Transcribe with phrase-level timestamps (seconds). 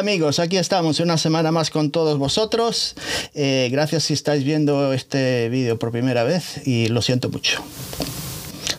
[0.00, 2.94] Amigos, aquí estamos una semana más con todos vosotros.
[3.34, 7.62] Eh, gracias si estáis viendo este vídeo por primera vez y lo siento mucho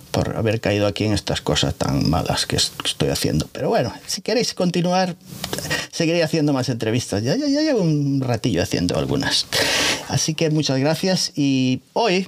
[0.09, 3.47] por haber caído aquí en estas cosas tan malas que estoy haciendo.
[3.51, 5.15] Pero bueno, si queréis continuar,
[5.91, 7.21] seguiré haciendo más entrevistas.
[7.21, 9.45] Ya, ya, ya llevo un ratillo haciendo algunas.
[10.07, 12.27] Así que muchas gracias y hoy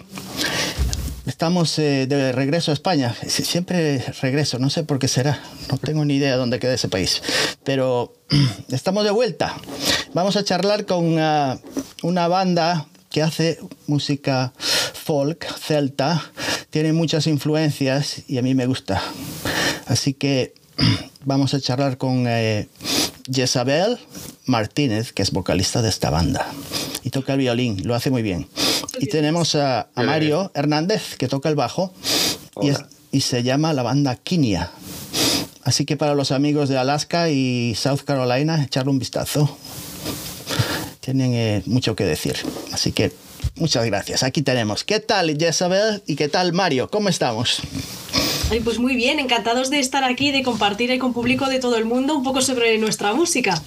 [1.33, 3.15] Estamos eh, de regreso a España.
[3.25, 5.41] Siempre regreso, no sé por qué será.
[5.71, 7.23] No tengo ni idea de dónde queda ese país.
[7.63, 8.13] Pero
[8.69, 9.55] estamos de vuelta.
[10.13, 11.57] Vamos a charlar con una,
[12.03, 16.23] una banda que hace música folk, celta.
[16.69, 19.01] Tiene muchas influencias y a mí me gusta.
[19.87, 20.53] Así que
[21.25, 22.67] vamos a charlar con eh,
[23.25, 23.97] Jezabel
[24.45, 26.45] Martínez, que es vocalista de esta banda.
[27.03, 28.47] Y toca el violín, lo hace muy bien.
[28.99, 31.93] Y tenemos a, Mario Hernández, que toca el bajo,
[33.11, 34.71] y, se llama la banda Kinia.
[35.63, 39.57] Así que para los amigos de Alaska y South Carolina, echarle un vistazo.
[40.99, 42.37] Tienen eh, mucho que decir.
[42.71, 43.11] Así que
[43.55, 44.23] muchas gracias.
[44.23, 44.83] Aquí tenemos.
[44.83, 46.01] ¿Qué tal, Jezabel?
[46.07, 46.89] ¿Y qué tal, Mario?
[46.89, 47.61] ¿Cómo estamos?
[48.63, 52.15] Pues muy bien, encantados de estar aquí, de compartir con público de todo el mundo
[52.15, 53.61] un poco sobre nuestra música.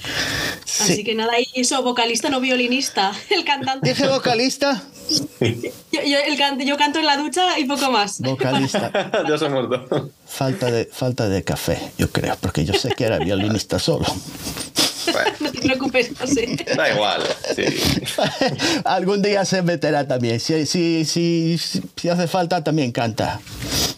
[0.64, 3.88] Así que nada, y eso, vocalista, no violinista, el cantante.
[3.88, 4.82] ¿Dije vocalista?
[5.40, 6.00] Yo,
[6.64, 8.20] yo, canto en la ducha y poco más.
[8.20, 8.90] Vocalista.
[9.28, 10.10] ya se muerto.
[10.26, 14.06] Falta de, falta de café, yo creo, porque yo sé que era violinista solo.
[15.40, 16.56] no te preocupes, José.
[16.76, 17.22] Da igual,
[17.54, 17.64] sí.
[18.84, 20.40] Algún día se meterá también.
[20.40, 21.58] Si, si, si,
[21.96, 23.40] si hace falta, también canta.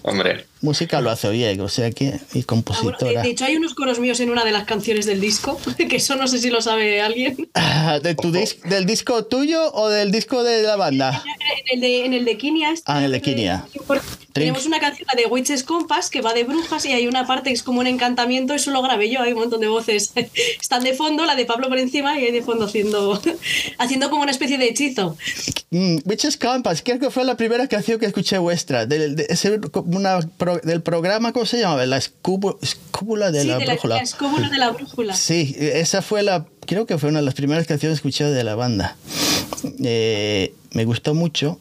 [0.03, 0.47] Hombre.
[0.61, 2.19] Música lo hace bien, o sea que.
[2.33, 3.23] Y compositora.
[3.23, 6.17] de, hecho, hay unos coros míos en una de las canciones del disco, que eso
[6.17, 7.48] no sé si lo sabe alguien.
[7.55, 11.23] Ah, ¿De tu ¿Del disco tuyo o del disco de la banda?
[11.70, 12.73] En el de, en el de Kinia.
[12.73, 13.67] Este ah, en el de Kinia.
[14.38, 17.54] Tenemos una canción de Witches Compass que va de brujas y hay una parte que
[17.54, 20.12] es como un encantamiento, eso lo grabé yo, hay un montón de voces.
[20.60, 23.20] Están de fondo, la de Pablo por encima y hay de fondo haciendo,
[23.78, 25.16] haciendo como una especie de hechizo.
[25.70, 29.26] Mm, Witches Compass, creo que fue la primera canción que escuché vuestra, del, de,
[29.84, 30.20] una,
[30.62, 31.84] del programa, ¿cómo se llama?
[31.86, 33.96] La escúpula de, la, brújula.
[33.96, 35.14] La escúpula de la brújula.
[35.14, 38.44] Sí, esa fue la, creo que fue una de las primeras canciones que escuché de
[38.44, 38.96] la banda.
[39.82, 41.58] Eh, me gustó mucho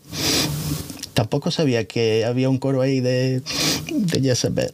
[1.17, 3.41] tampoco sabía que había un coro ahí de,
[3.89, 4.71] de Jezebel.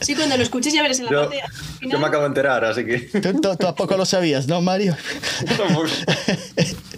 [0.00, 1.40] Sí, cuando lo escuches ya verás en la yo, parte
[1.80, 2.98] Yo me acabo de enterar, así que...
[3.20, 4.96] Tú, tampoco lo sabías, ¿no, Mario?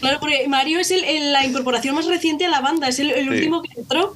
[0.00, 3.30] claro, porque Mario es el, la incorporación más reciente a la banda, es el, el
[3.30, 4.14] último que entró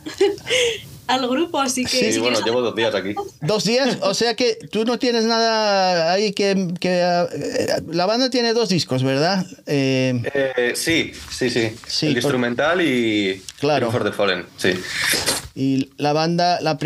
[1.10, 2.12] al grupo, así que...
[2.12, 3.14] Sí, bueno, llevo dos días aquí.
[3.40, 3.98] ¿Dos días?
[4.02, 6.68] O sea que tú no tienes nada ahí que...
[6.78, 9.44] que eh, la banda tiene dos discos, ¿verdad?
[9.66, 12.06] Eh, eh, sí, sí, sí, sí.
[12.06, 13.42] El instrumental y...
[13.58, 13.90] Claro.
[13.90, 14.72] For the Fallen, sí.
[15.60, 16.78] Y la banda, la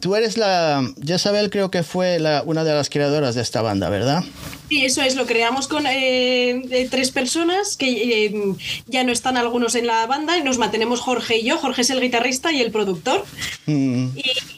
[0.00, 0.82] tú eres la...
[1.00, 4.24] Jezabel creo que fue la, una de las creadoras de esta banda, ¿verdad?
[4.70, 8.54] Sí, eso es, lo creamos con eh, tres personas que eh,
[8.86, 11.58] ya no están algunos en la banda y nos mantenemos Jorge y yo.
[11.58, 13.24] Jorge es el guitarrista y el productor.
[13.66, 14.10] Mm.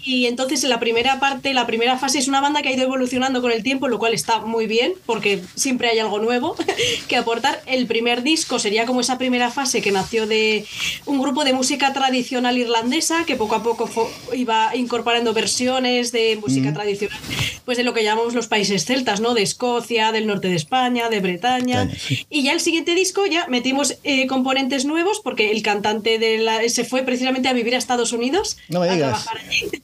[0.05, 2.83] Y, entonces en la primera parte, la primera fase es una banda que ha ido
[2.83, 6.57] evolucionando con el tiempo, lo cual está muy bien porque siempre hay algo nuevo
[7.09, 7.63] que aportar.
[7.65, 10.67] El primer disco sería como esa primera fase que nació de
[11.07, 16.71] un grupo de música tradicional irlandesa que poco a poco iba incorporando versiones de música
[16.71, 16.75] mm.
[16.75, 17.19] tradicional,
[17.65, 19.35] pues de lo que llamamos los países celtas, ¿no?
[19.35, 21.91] De Escocia del norte de España, de Bretaña.
[22.31, 26.69] Y ya el siguiente disco ya metimos eh, componentes nuevos porque el cantante de la,
[26.69, 29.27] se fue precisamente a vivir a Estados Unidos no me digas.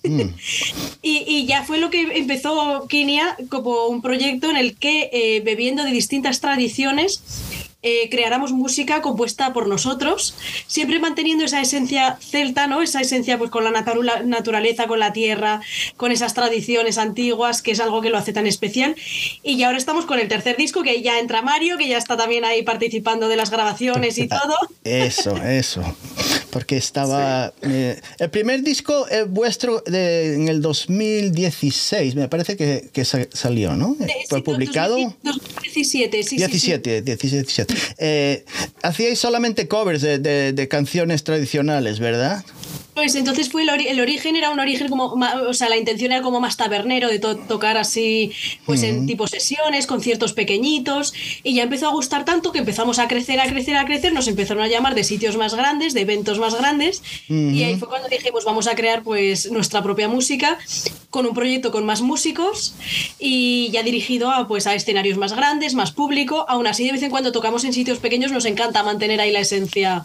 [0.05, 0.23] Mm.
[1.03, 5.85] y, ya fue lo que empezó Kinia como un proyecto en el que, eh, bebiendo
[5.85, 7.23] de distintas tradiciones,
[7.81, 10.35] eh, creáramos música compuesta por nosotros,
[10.67, 12.83] siempre manteniendo esa esencia celta, ¿no?
[12.83, 15.61] Esa esencia pues con la naturaleza, con la tierra,
[15.97, 18.97] con esas tradiciones antiguas, que es algo que lo hace tan especial.
[19.45, 22.45] Y ahora estamos con el tercer disco, que ya entra Mario, que ya está también
[22.45, 24.57] ahí participando de las grabaciones y todo.
[24.83, 25.83] Eso, eso.
[26.51, 27.53] Porque estaba...
[27.63, 33.77] Eh, el primer disco es vuestro de, en el 2016, me parece que, que salió,
[33.77, 33.97] ¿no?
[34.29, 34.97] Fue publicado.
[35.23, 37.68] 2017, sí, 17, 17.
[37.99, 38.45] Eh,
[38.83, 42.45] hacíais solamente covers de, canciones tradicionales, ¿verdad?
[42.99, 45.15] Pues entonces fue el, origen era un origen como,
[45.49, 48.33] o sea, la intención era como más tabernero de tocar así,
[48.67, 51.15] pues en tipo sesiones, conciertos pequeñitos,
[51.45, 54.27] y ya empezó a gustar tanto que empezamos a crecer, a crecer, a crecer, nos
[54.27, 58.09] empezaron a llamar de sitios más grandes, de eventos más grandes, y ahí fue cuando
[58.09, 60.59] dijimos vamos a crear pues nuestra propia música
[61.11, 62.75] con un proyecto con más músicos
[63.21, 67.03] y ya dirigido a pues a escenarios más grandes, más público, aún así de vez
[67.05, 70.05] en cuando tocamos en sitios pequeños, nos encanta mantener ahí la esencia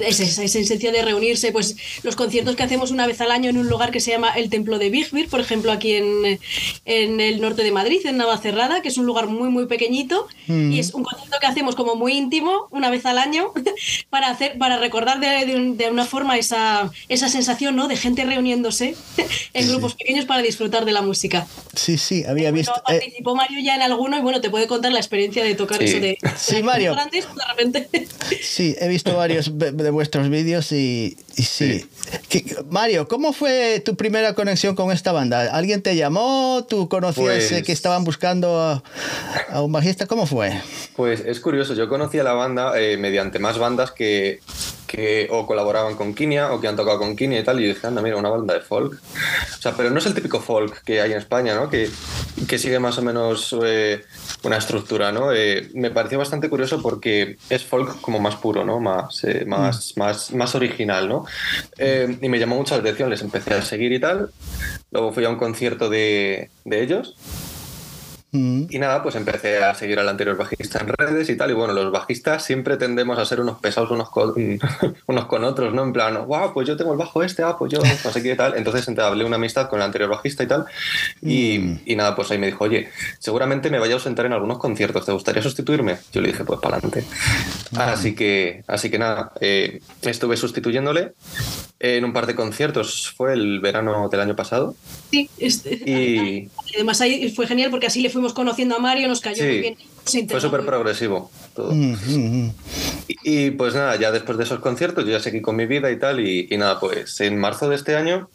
[0.00, 3.58] es esa esencia de reunirse, pues los conciertos que hacemos una vez al año en
[3.58, 6.38] un lugar que se llama el Templo de Bigbir, por ejemplo, aquí en,
[6.84, 10.72] en el norte de Madrid, en Navacerrada, que es un lugar muy, muy pequeñito, mm.
[10.72, 13.52] y es un concierto que hacemos como muy íntimo, una vez al año,
[14.10, 17.88] para, hacer, para recordar de, de, una forma esa, esa sensación ¿no?
[17.88, 18.96] de gente reuniéndose
[19.52, 21.46] en grupos pequeños para disfrutar de la música.
[21.74, 22.72] Sí, sí, había visto...
[22.88, 25.82] Eh, participó Mario ya en alguno y bueno, te puede contar la experiencia de tocar
[25.82, 26.18] eso de...
[26.36, 26.94] Sí, Mario.
[26.94, 27.88] de repente.
[28.42, 29.50] Sí, he visto varios
[29.82, 31.86] de vuestros vídeos y, sí.
[32.70, 35.50] Mario, ¿cómo fue tu primera conexión con esta banda?
[35.52, 36.64] ¿Alguien te llamó?
[36.68, 38.82] ¿Tú conocías que pues estaban buscando
[39.50, 40.06] a, un bajista?
[40.06, 40.60] ¿Cómo fue?
[40.96, 44.40] Pues es curioso, yo conocí a la banda eh, mediante más bandas que
[44.96, 47.86] que o colaboraban con Kinia o que han tocado con Kinia y tal, y dije,
[47.86, 48.94] anda, mira, una banda de folk.
[48.94, 51.68] O sea, pero no es el típico folk que hay en España, ¿no?
[51.68, 51.90] Que,
[52.48, 54.02] que sigue más o menos eh,
[54.42, 55.34] una estructura, ¿no?
[55.34, 58.80] Eh, me pareció bastante curioso porque es folk como más puro, ¿no?
[58.80, 60.00] Más, eh, más, mm.
[60.00, 61.26] más, más original, ¿no?
[61.78, 64.30] y me llamó mucho la atención, les empecé a seguir y tal.
[64.90, 67.14] Luego fui a un concierto de, de ellos.
[68.32, 71.50] Y nada, pues empecé a seguir al anterior bajista en redes y tal.
[71.50, 74.34] Y bueno, los bajistas siempre tendemos a ser unos pesados unos con,
[75.06, 75.84] unos con otros, ¿no?
[75.84, 78.34] En plan, wow, pues yo tengo el bajo este, ah, pues yo no sé qué
[78.34, 78.54] tal.
[78.56, 80.66] Entonces hablé una amistad con el anterior bajista y tal.
[81.22, 81.80] Y, mm.
[81.86, 82.88] y, nada, pues ahí me dijo, oye,
[83.18, 85.96] seguramente me vaya a ausentar en algunos conciertos, ¿te gustaría sustituirme?
[86.12, 87.04] Yo le dije, pues para adelante.
[87.76, 91.14] Así que, así que nada, eh, estuve sustituyéndole
[91.78, 94.74] en un par de conciertos, fue el verano del año pasado.
[95.10, 99.20] Sí, este, y además ahí fue genial porque así le fuimos conociendo a Mario, nos
[99.20, 99.76] cayó muy bien.
[100.28, 101.72] Fue súper progresivo todo.
[101.72, 102.54] Mm, mm, mm.
[103.24, 105.98] y, pues nada, ya después de esos conciertos yo ya seguí con mi vida y
[105.98, 108.28] tal y nada, pues en marzo de este año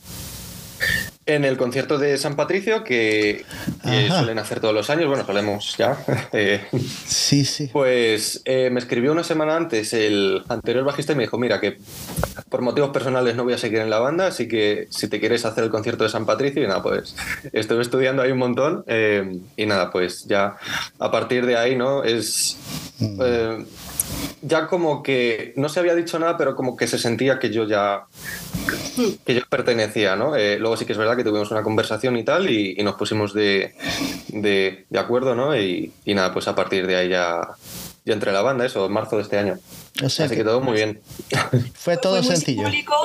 [1.26, 3.46] en el concierto de San Patricio, que,
[3.84, 5.98] suelen hacer todos los años, bueno, solemos ya.
[6.34, 6.66] Eh,
[7.06, 7.70] sí, sí.
[7.72, 11.78] Pues eh, me escribió una semana antes el anterior bajista y me dijo, mira, que
[12.50, 15.46] por motivos personales no voy a seguir en la banda, así que si te quieres
[15.46, 17.16] hacer el concierto de San Patricio, y nada, pues
[17.52, 20.56] estuve estudiando ahí un montón eh, y nada, pues ya
[21.00, 22.04] a partir de ahí, ¿no?
[22.04, 22.58] Es...
[23.00, 23.64] Mm
[24.42, 27.68] ya como que no se había dicho nada, pero como que se sentía que yo
[27.68, 28.06] ya
[29.26, 30.36] que yo pertenecía, ¿no?
[30.36, 33.34] Eh, luego sí que es verdad que tuvimos una conversación y tal y, nos pusimos
[33.34, 33.74] de,
[34.30, 35.56] de, acuerdo, ¿no?
[35.56, 37.42] Y, y, nada, pues a partir de ahí ya,
[38.06, 39.60] ya entré la banda, eso, en marzo de este año.
[40.04, 41.02] Así que, todo muy bien.
[41.74, 42.64] Fue todo fue sencillo.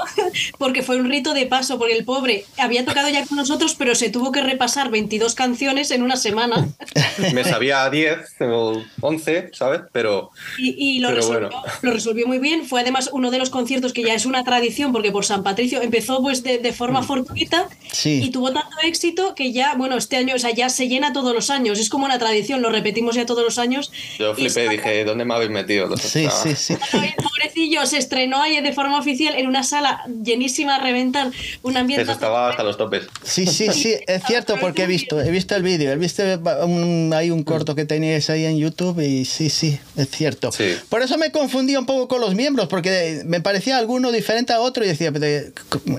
[0.58, 3.94] Porque fue un rito de paso, porque el pobre había tocado ya con nosotros, pero
[3.94, 6.68] se tuvo que repasar 22 canciones en una semana.
[7.34, 9.80] Me sabía 10 o 11, ¿sabes?
[9.92, 10.30] Pero.
[10.58, 11.50] Y, lo, resolvió,
[11.82, 12.66] lo, resolvió, muy bien.
[12.66, 15.82] Fue además uno de los conciertos que ya es una tradición, porque por San Patricio
[15.82, 17.04] empezó pues de, forma mm.
[17.04, 17.68] fortuita
[18.04, 21.34] y tuvo tanto éxito que ya, bueno, este año, o sea, ya se llena todos
[21.34, 21.78] los años.
[21.78, 23.90] Es como una tradición, lo repetimos ya todos los años.
[24.18, 25.94] Yo flipé, dije, ¿dónde me habéis metido?
[25.96, 26.76] sí, sí, sí.
[27.22, 31.30] pobrecillo, se estrenó ayer de forma oficial en una sala llenísima a reventar,
[31.62, 32.02] un ambiente...
[32.02, 33.06] Eso estaba hasta los topes.
[33.22, 36.22] Sí, sí, sí, es cierto, porque he visto, he visto el vídeo, he visto
[36.64, 40.50] un, hay un corto que teníais ahí en YouTube y sí, sí, es cierto.
[40.88, 44.60] Por eso me confundía un poco con los miembros, porque me parecía alguno diferente a
[44.60, 45.12] otro y decía,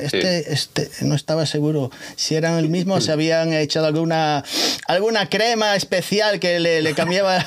[0.01, 4.44] este, este, no estaba seguro si eran el mismo, si habían echado alguna,
[4.88, 7.45] alguna crema especial que le, cambiaba.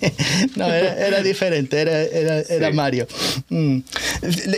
[0.56, 3.06] no, era, diferente, era, era Mario.
[3.48, 3.78] Mm.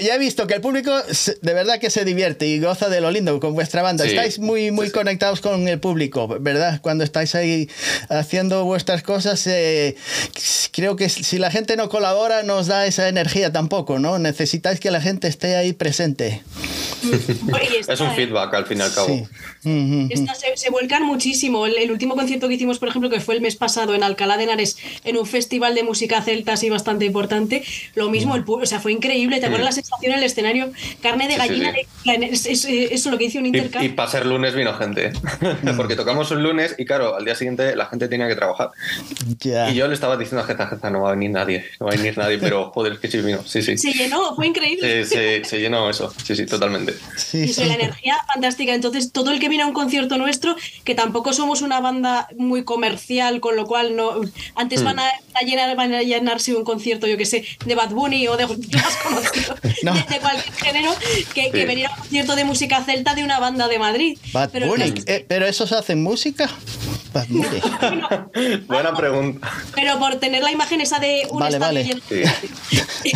[0.03, 0.93] Ya he visto que el público
[1.41, 4.05] de verdad que se divierte y goza de lo lindo con vuestra banda.
[4.05, 6.81] Estáis muy, muy conectados con el público, ¿verdad?
[6.81, 7.69] Cuando estáis ahí
[8.09, 9.97] haciendo vuestras cosas, eh,
[10.73, 14.19] creo que si la gente no colabora, nos da esa energía tampoco, ¿no?
[14.19, 16.43] Necesitáis que la gente esté ahí presente.
[17.89, 19.29] es un feedback al fin y al cabo.
[20.55, 21.67] se, vuelcan muchísimo.
[21.67, 24.45] El, último concierto que hicimos, por ejemplo, que fue el mes pasado en Alcalá de
[24.45, 27.65] Henares, en un festival de música celta así bastante importante,
[27.95, 29.41] lo mismo, el, o sea, fue increíble.
[29.41, 30.73] ¿Te acuerdas la sensación en el escenario?
[31.01, 31.73] Carne de gallina,
[32.05, 33.91] eso es, lo que hizo un intercambio.
[33.91, 35.13] Y, para ser lunes vino gente,
[35.77, 38.71] porque tocamos un lunes y claro, al día siguiente la gente tenía que trabajar.
[39.41, 41.93] Y yo le estaba diciendo a Jeza, Jeza, no va a venir nadie, no va
[41.93, 43.79] a venir nadie, pero joder, es que sí vino, sí, sí.
[43.79, 45.07] Se llenó, fue increíble.
[45.07, 46.95] se, se llenó eso, sí, sí, totalmente.
[47.17, 48.75] Sí, La energía fantástica.
[48.75, 52.65] Entonces, todo el que viene a un concierto nuestro, que tampoco somos una banda muy
[52.65, 54.21] comercial, con lo cual no
[54.55, 54.85] antes mm.
[54.85, 55.11] van, a,
[55.45, 58.97] llenar, van a llenarse un concierto, yo que sé, de Bad Bunny o de más
[59.03, 60.95] conocido, de, cualquier género,
[61.35, 64.19] que, venir a un concierto de música celta de una banda de Madrid.
[64.33, 66.51] Bad pero, Bunny, eh, ¿pero esos hacen música?
[68.67, 69.51] Buena pregunta.
[69.75, 71.85] Pero por tener la imagen esa de un Vale, estadio vale.
[71.85, 73.13] lleno- Sí.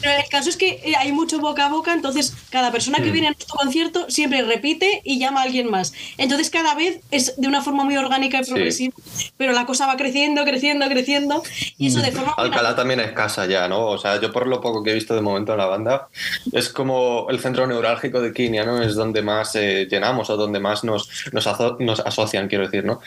[0.00, 3.02] Pero el caso es que hay mucho boca a boca, entonces cada persona Hmm.
[3.04, 5.92] que viene a nuestro concierto siempre repite y llama a alguien más.
[6.16, 8.50] Entonces cada vez es de una forma muy orgánica y Sí.
[8.52, 8.94] progresiva,
[9.36, 11.42] pero la cosa va creciendo, creciendo, creciendo,
[11.76, 13.86] y eso de forma muy Alcalá también es casa ya, ¿no?
[13.86, 16.08] O sea, yo por lo poco que he visto de momento en la banda,
[16.52, 18.82] es como el centro neurálgico de Kinia, ¿no?
[18.82, 22.84] Es donde más eh, llenamos o donde más nos, nos, aso- nos asocian, quiero decir,
[22.84, 22.97] ¿no?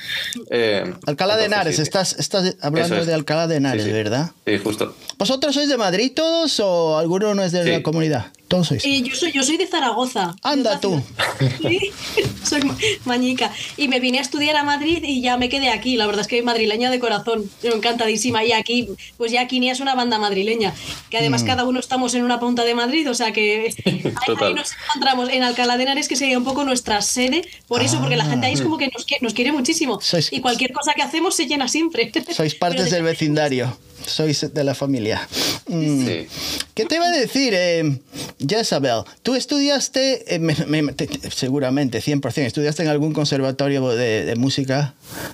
[0.50, 3.05] Eh, Alcalá de Henares, sí, estás, estás hablando es.
[3.07, 3.93] de Alcalá de Henares, Sí, sí.
[3.93, 4.31] ¿verdad?
[4.45, 4.95] Sí, justo.
[5.17, 8.27] ¿Vosotros sois de Madrid todos o alguno no es de la comunidad?
[8.51, 8.86] Todos sois.
[8.86, 10.36] Eh, yo, soy, yo soy de Zaragoza.
[10.43, 11.01] Anda tú.
[11.62, 11.91] Sí,
[12.43, 13.51] soy ma- mañica.
[13.77, 15.96] Y me vine a estudiar a Madrid y ya me quedé aquí.
[15.98, 17.50] La verdad es que madrileña de corazón.
[17.63, 18.43] Encantadísima.
[18.43, 20.74] Y aquí, pues ya Kinia es una banda madrileña.
[21.10, 21.22] Que Mm.
[21.22, 23.10] además cada uno estamos en una punta de Madrid.
[23.10, 27.01] O sea que ahí, nos encontramos en Alcalá de Henares, que sería un poco nuestra
[27.01, 27.48] sede.
[27.67, 29.96] Por eso, porque la gente ahí es como que nos, nos quiere muchísimo.
[30.01, 30.03] Ah.
[30.05, 32.12] Sois- Y cualquier cosa que hacemos se llena siempre.
[32.36, 33.77] Sois partes del vecindario.
[34.05, 35.27] Sois de la familia.
[35.67, 36.05] Mm.
[36.05, 36.27] Sí.
[36.74, 38.00] ¿Qué te iba a decir, eh,
[38.48, 39.03] Jezabel?
[39.24, 44.36] Tú estudiaste, eh, me- me- te- te- seguramente, 100%, estudiaste en algún conservatorio de, de
[44.36, 44.93] música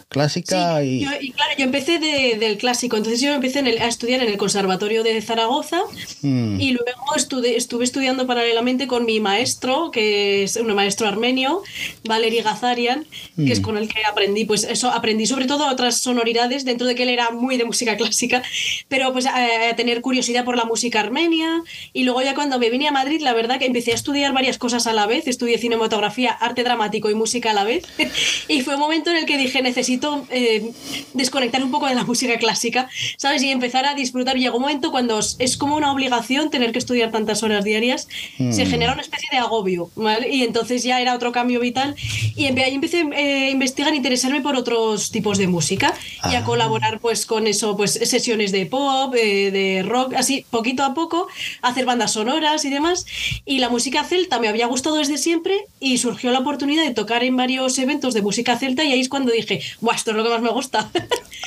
[0.09, 0.99] clásica Sí, y...
[1.05, 4.21] yo, y claro, yo empecé de- del clásico, entonces yo empecé en el- a estudiar
[4.21, 5.81] en el Conservatorio de Zaragoza
[6.21, 6.59] Mm.
[6.59, 11.61] y luego estuve, estuve estudiando paralelamente con mi maestro, que es un maestro armenio,
[12.05, 13.05] Valery Gazarian,
[13.35, 16.95] que es con el que aprendí, pues eso, aprendí sobre todo otras sonoridades, dentro de
[16.95, 18.41] que él era muy de música clásica,
[18.87, 21.61] pero pues a, a tener curiosidad por la música armenia
[21.93, 24.57] y luego ya cuando me vine a Madrid, la verdad que empecé a estudiar varias
[24.57, 27.83] cosas a la vez, estudié cinematografía, arte dramático y música a la vez
[28.47, 30.71] y fue un momento en el que dije necesito eh,
[31.13, 33.41] desconectar un poco de la música clásica, ¿sabes?
[33.43, 34.35] Y empezar a disfrutar.
[34.37, 38.07] Llegó un momento cuando es- como una obligación tener que estudiar tantas horas diarias,
[38.37, 40.29] se genera una especie de agobio, ¿vale?
[40.33, 41.95] Y entonces ya era otro cambio vital
[42.35, 45.93] y ahí empecé eh, a investigar, a interesarme por otros tipos de música
[46.31, 46.43] y a Ah.
[46.43, 51.27] colaborar pues con eso, pues sesiones de pop, eh, de rock, así poquito a poco,
[51.61, 53.05] hacer bandas sonoras y demás.
[53.45, 57.23] Y la música celta me había gustado desde siempre y surgió la oportunidad de tocar
[57.23, 60.23] en varios eventos de música celta y ahí es cuando dije, ¡buah, esto es lo
[60.23, 60.89] que más me gusta!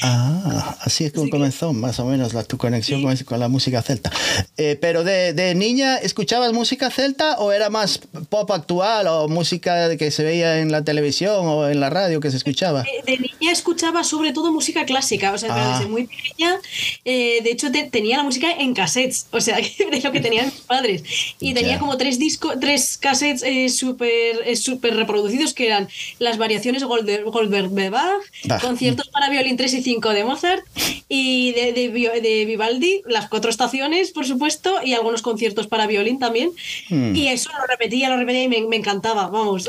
[0.03, 3.39] Ah, así es como Así que- comenzó más o menos la, tu conexión con, con
[3.39, 4.11] la música celta.
[4.57, 8.01] Eh, pero de, de niña, ¿escuchabas música celta o era más
[8.31, 12.31] pop actual o música que se veía en la televisión o en la radio que
[12.31, 12.83] se escuchaba?
[12.85, 15.77] de, de niña escuchaba sobre todo música clásica, o sea, Ah.
[15.79, 16.57] desde muy pequeña,
[17.05, 19.57] eh, de hecho te- tenía la música en cassettes, o sea,
[19.91, 21.03] de lo que tenían mis padres.
[21.41, 25.89] Y tenía como tres discos, tres cassettes eh, súper eh, súper reproducidos que eran
[26.19, 27.71] las variaciones Goldberg, Goldberg
[28.05, 28.61] Bach, Bach.
[28.63, 30.63] conciertos para violín 3 y 5 de Mozart
[31.09, 35.87] y de, de, Vi- de Vivaldi, las cuatro estaciones, por supuesto, y algunos conciertos para
[35.87, 36.51] violín también.
[36.89, 37.15] Hmm.
[37.15, 39.69] Y eso lo repetía, lo repetía y me, me encantaba, vamos.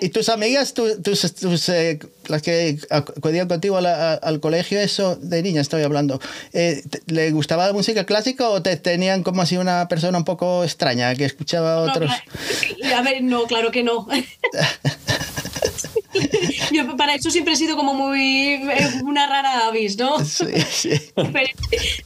[0.00, 1.98] ¿Y tus amigas, tu- tus, tus, eh,
[2.28, 6.20] las que acudían contigo a la- a- al colegio, eso de niña estoy hablando,
[6.52, 10.62] eh, ¿le gustaba la música clásica o te tenían como así una persona un poco
[10.64, 12.10] extraña que escuchaba No, otros?
[12.10, 14.06] cla- a ver, no, claro que no.
[16.70, 20.24] Yo para eso siempre he sido como muy eh, una rara avis, ¿no?
[20.24, 20.90] Sí, sí.
[21.14, 21.48] Pero,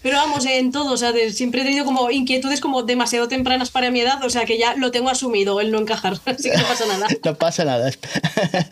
[0.02, 3.70] pero vamos, en todo, o sea, de- siempre he tenido como inquietudes como demasiado tempranas
[3.70, 6.56] para mi edad, o sea que ya lo tengo asumido, el no encajar, así que
[6.56, 7.06] no pasa nada.
[7.24, 7.90] No pasa nada.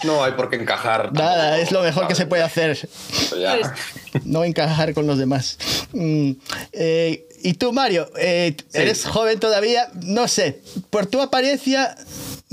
[0.05, 1.13] No hay por qué encajar.
[1.13, 2.89] Nada, tampoco, es lo mejor que se puede hacer.
[3.31, 3.67] Pues,
[4.25, 5.59] No encajar con los demás.
[5.93, 6.33] Mm,
[6.73, 8.79] eh, y tú, Mario, eh, Sí.
[8.79, 10.61] eres joven todavía, no sé,
[10.91, 11.95] por tu apariencia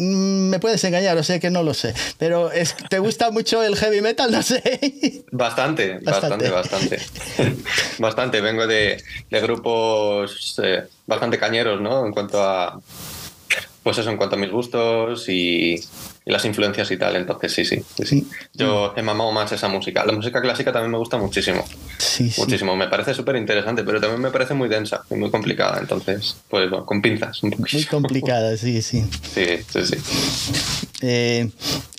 [0.02, 3.76] me puedes engañar, o sea que no lo sé, pero es, ¿te gusta mucho el
[3.76, 4.32] heavy metal?
[4.32, 5.24] No sé.
[5.32, 6.50] Bastante, Bastante.
[6.50, 7.62] bastante, bastante.
[8.00, 8.42] bastante.
[8.42, 12.06] Vengo de, de grupos eh, bastante cañeros, ¿no?
[12.06, 12.82] En cuanto a.
[13.84, 17.16] Pues eso, en cuanto a mis gustos y, y las influencias y tal.
[17.16, 17.84] Entonces, sí, sí.
[17.98, 18.28] sí, sí.
[18.54, 20.06] Yo he mamado más esa música.
[20.06, 21.66] La música clásica también me gusta muchísimo.
[21.98, 22.40] Sí, sí.
[22.42, 22.76] Muchísimo.
[22.76, 25.80] Me parece súper interesante, pero también me parece muy densa y muy complicada.
[25.80, 27.78] Entonces, pues bueno, con pinzas un poquito.
[27.78, 29.04] Muy complicada, sí, sí.
[29.34, 29.98] Sí, sí, sí.
[31.02, 31.50] Eh,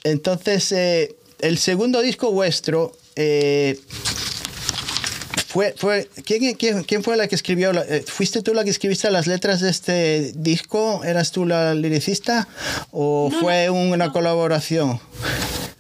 [0.04, 3.78] entonces, eh, el segundo disco vuestro eh,
[5.52, 7.72] fue, fue ¿quién, quién, quién fue la que escribió?
[7.72, 11.02] la- eh, ¿Fuiste tú la que escribiste las letras de este disco?
[11.04, 12.48] ¿Eras tú la liricista?
[12.90, 14.12] ¿O No, fue no, una no.
[14.12, 14.98] colaboración?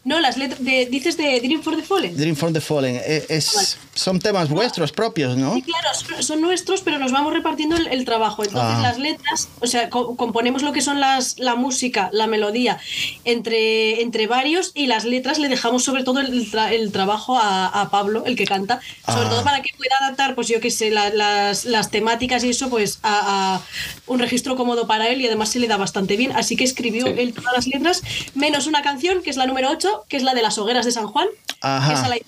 [0.04, 2.16] No, las letras de, dices de Dream for the Fallen.
[2.16, 2.96] Dream from the Fallen.
[2.96, 3.68] eh, es- Vale.
[3.94, 5.54] son temas vuestros propios, ¿no?
[5.54, 8.42] Sí, claro, son, son nuestros, pero nos vamos repartiendo el, el trabajo.
[8.42, 8.82] Entonces, Ah.
[8.82, 12.80] las letras, o sea, co- componemos lo que son las, la música, la melodía,
[13.24, 17.66] entre, entre varios, y las letras le dejamos sobre todo el, tra- el trabajo a,
[17.68, 19.30] a Pablo, el que canta, sobre Ah.
[19.30, 22.68] todo para que pueda adaptar, pues yo qué sé, la- las, las temáticas y eso,
[22.70, 23.62] pues a, a
[24.06, 26.32] un registro cómodo para él, y además se le da bastante bien.
[26.32, 27.12] Así que escribió Sí.
[27.18, 28.02] él todas las letras,
[28.34, 30.92] menos una canción, que es la número 8, que es la de las hogueras de
[30.92, 31.28] San Juan.
[31.62, 32.20] Hice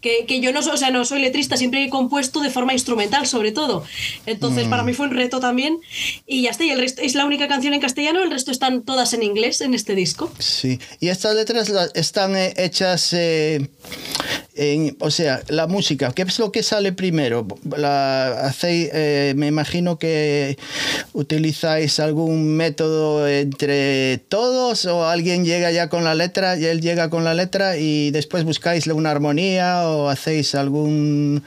[0.00, 3.26] que, que, yo no, o sea, no soy letrista, siempre he compuesto de forma instrumental,
[3.26, 3.84] sobre todo.
[4.26, 5.78] Entonces, para mí fue un reto también.
[6.26, 8.82] Y ya está, y el resto es la única canción en castellano, el resto están
[8.82, 10.32] todas en inglés en este disco.
[10.38, 13.68] Sí, y estas letras están eh, hechas eh,
[14.58, 17.46] en, o sea, la música, ¿qué es lo que sale primero?
[18.62, 20.58] Eh, me imagino que
[21.12, 27.08] utilizáis algún método entre todos o alguien llega ya con la letra y él llega
[27.08, 31.42] con la letra y después buscáis una armonía o hacéis algún,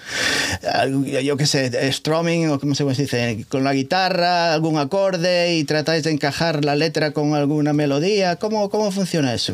[1.23, 6.03] yo qué sé, strumming o como se dice, con la guitarra, algún acorde y tratáis
[6.03, 8.37] de encajar la letra con alguna melodía.
[8.37, 9.53] ¿Cómo, cómo funciona eso?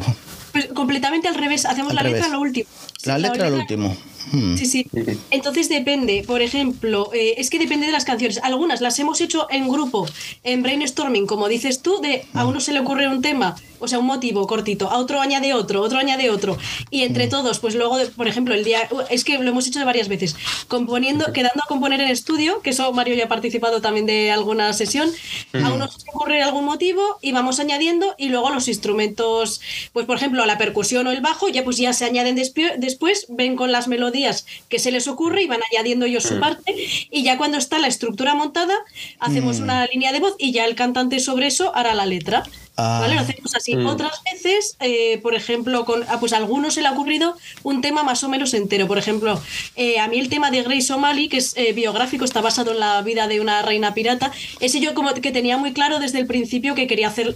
[0.58, 2.68] Pues completamente al revés, hacemos la letra lo último.
[3.04, 3.96] La letra lo último.
[4.31, 4.57] Hmm.
[4.57, 4.88] Sí, sí.
[5.31, 8.39] Entonces depende, por ejemplo, eh, es que depende de las canciones.
[8.43, 10.07] Algunas las hemos hecho en grupo,
[10.43, 14.00] en brainstorming, como dices tú, de a uno se le ocurre un tema o sea,
[14.00, 16.57] un motivo cortito, a otro añade otro, otro añade otro,
[16.89, 17.29] y entre mm.
[17.29, 20.36] todos, pues luego, por ejemplo, el día, es que lo hemos hecho varias veces,
[20.67, 24.74] componiendo, quedando a componer en estudio, que eso Mario ya ha participado también de alguna
[24.74, 25.10] sesión,
[25.53, 29.62] a uno se ocurre algún motivo y vamos añadiendo, y luego los instrumentos,
[29.93, 33.55] pues por ejemplo, la percusión o el bajo, ya pues ya se añaden después, ven
[33.55, 34.16] con las melodías
[34.69, 36.75] que se les ocurre y van añadiendo ellos su parte,
[37.12, 38.75] y ya cuando está la estructura montada,
[39.19, 39.63] hacemos mm.
[39.63, 42.43] una línea de voz y ya el cantante sobre eso hará la letra.
[42.77, 43.15] ¿Vale?
[43.15, 43.75] Lo hacemos así.
[43.75, 43.88] Mm.
[43.88, 47.81] Otras veces, eh, por ejemplo, con ah, pues a algunos se le ha ocurrido un
[47.81, 48.88] tema más o menos entero.
[48.88, 49.41] Por ejemplo,
[49.75, 52.79] eh, a mí el tema de Grace O'Malley, que es eh, biográfico, está basado en
[52.79, 54.31] la vida de una reina pirata.
[54.60, 57.36] Ese yo como que tenía muy claro desde el principio que quería hacer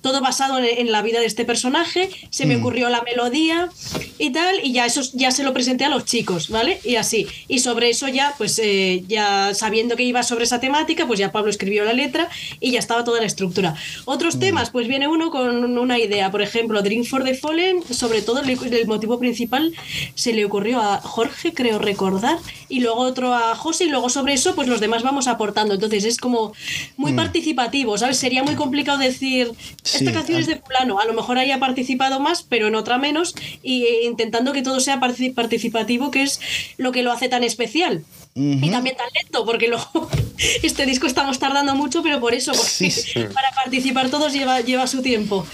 [0.00, 2.10] todo basado en, la vida de este personaje.
[2.30, 2.60] Se me mm.
[2.60, 3.70] ocurrió la melodía
[4.18, 6.80] y tal, y ya eso ya se lo presenté a los chicos, ¿vale?
[6.84, 7.26] Y así.
[7.48, 8.60] Y sobre eso ya, pues
[9.08, 12.28] ya sabiendo que iba sobre esa temática, pues ya Pablo escribió la letra
[12.60, 13.74] y ya estaba toda la estructura.
[14.04, 16.30] Otros temas, pues viene uno con una idea.
[16.30, 19.72] Por ejemplo, Dream for the Fallen, sobre todo el, motivo principal
[20.14, 24.34] se le ocurrió a Jorge, creo recordar, y luego otro a José, y luego sobre
[24.34, 25.72] eso, pues los demás vamos aportando.
[25.72, 26.52] Entonces es como
[26.98, 27.16] muy mm.
[27.16, 28.18] participativo, ¿sabes?
[28.18, 29.50] Sería muy complicado decir,
[29.82, 33.34] esta canción es de fulano, a lo mejor haya participado más, pero en otra menos,
[33.62, 36.40] y eh, intentando que todo sea participativo, que es
[36.76, 38.04] lo que lo hace tan especial.
[38.36, 40.08] Y también tan lento, porque luego
[40.62, 42.52] este disco estamos tardando mucho, pero por eso,
[43.34, 45.46] para participar todos lleva, lleva su tiempo.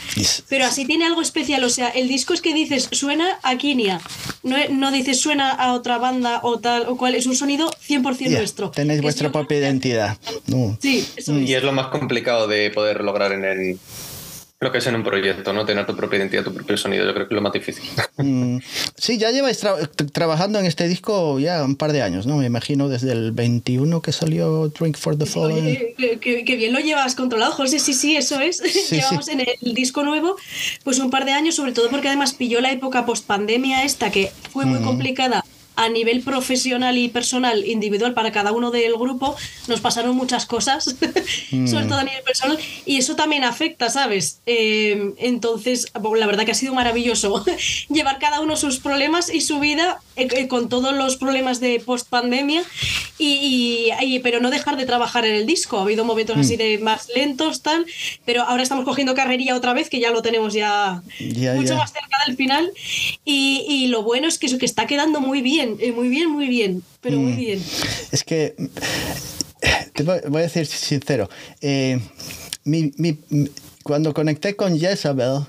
[0.49, 4.01] Pero así tiene algo especial, o sea, el disco es que dices suena a Kinia,
[4.43, 8.31] no, no dices suena a otra banda o tal o cual, es un sonido 100%
[8.31, 8.71] nuestro.
[8.71, 10.16] Tenéis vuestra propia identidad.
[10.81, 13.79] Sí, eso Y es lo más complicado de poder lograr en el,
[14.61, 15.64] lo que es en un proyecto, ¿no?
[15.64, 17.85] Tener tu propia identidad, tu propio sonido, yo creo que es lo más difícil.
[18.20, 18.59] Mm,
[18.99, 19.64] sí, ya lleváis
[20.12, 22.37] trabajando en este disco ya un par de años, ¿no?
[22.37, 25.94] Me imagino desde el 21 que salió Drink for the Fallen.
[26.20, 28.61] que, bien lo llevas controlado, José, sí, sí, eso es.
[28.90, 30.37] Llevamos en el disco nuevo
[30.85, 34.11] pues un par de años, sobre todo porque además pilló la época post pandemia esta,
[34.11, 34.85] que fue muy mm.
[34.85, 35.44] complicada
[35.76, 39.37] a nivel profesional y personal, individual para cada uno del grupo,
[39.68, 40.85] nos pasaron muchas cosas,
[41.66, 44.40] sobre todo a nivel personal, y eso también afecta, ¿sabes?
[44.46, 47.44] Eh, entonces, la verdad que ha sido maravilloso
[47.88, 51.80] llevar cada uno sus problemas y su vida eh, eh, con todos los problemas de
[51.80, 52.62] post pandemia,
[53.18, 53.90] y,
[54.22, 55.78] pero no dejar de trabajar en el disco.
[55.78, 56.59] Ha habido momentos así mm.
[56.59, 57.87] de más lentos, tal,
[58.24, 61.02] pero ahora estamos cogiendo carrería otra vez, que ya lo tenemos ya,
[61.54, 62.70] mucho más cerca del final,
[63.24, 66.31] y, y lo bueno es que eso que está quedando muy bien eh, muy bien,
[66.31, 67.37] muy bien, pero muy mm.
[67.37, 67.62] bien.
[68.11, 68.55] Es que,
[69.94, 71.29] te voy a decir sincero,
[71.61, 72.01] eh,
[73.83, 75.40] cuando conecté con Jezabel,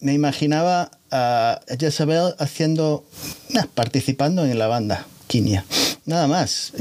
[0.00, 3.04] me imaginaba a Jezabel haciendo,
[3.74, 5.64] participando en la banda, Kinia
[6.10, 6.72] nada más.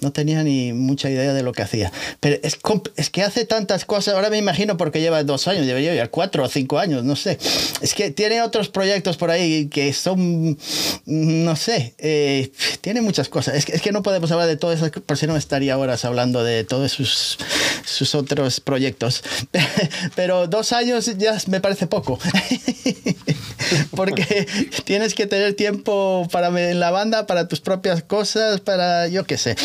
[0.00, 1.90] No tenía ni mucha idea de lo que hacía.
[2.20, 6.10] Pero es, que hace tantas cosas, ahora me imagino porque lleva dos años, debería llevar
[6.10, 7.38] cuatro o cinco años, no sé.
[7.80, 10.58] Es que tiene otros proyectos por ahí que son,
[11.06, 13.54] no sé, eh, tiene muchas cosas.
[13.54, 16.64] Es que, no podemos hablar de todo eso, por si no estaría horas hablando de
[16.64, 17.38] todos sus,
[17.84, 19.22] sus otros proyectos.
[20.16, 22.18] Pero dos años ya me parece poco.
[23.94, 24.46] porque
[24.84, 28.71] tienes que tener tiempo para en la banda, para tus propias cosas, para
[29.10, 29.56] yo qué sé.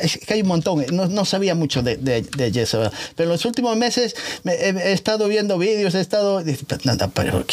[0.00, 3.32] es que hay un montón, no, no sabía mucho de, de, de Jezebel, pero en
[3.32, 6.42] los últimos meses me, he, estado viendo vídeos, he estado...
[6.84, 7.44] Nada, pero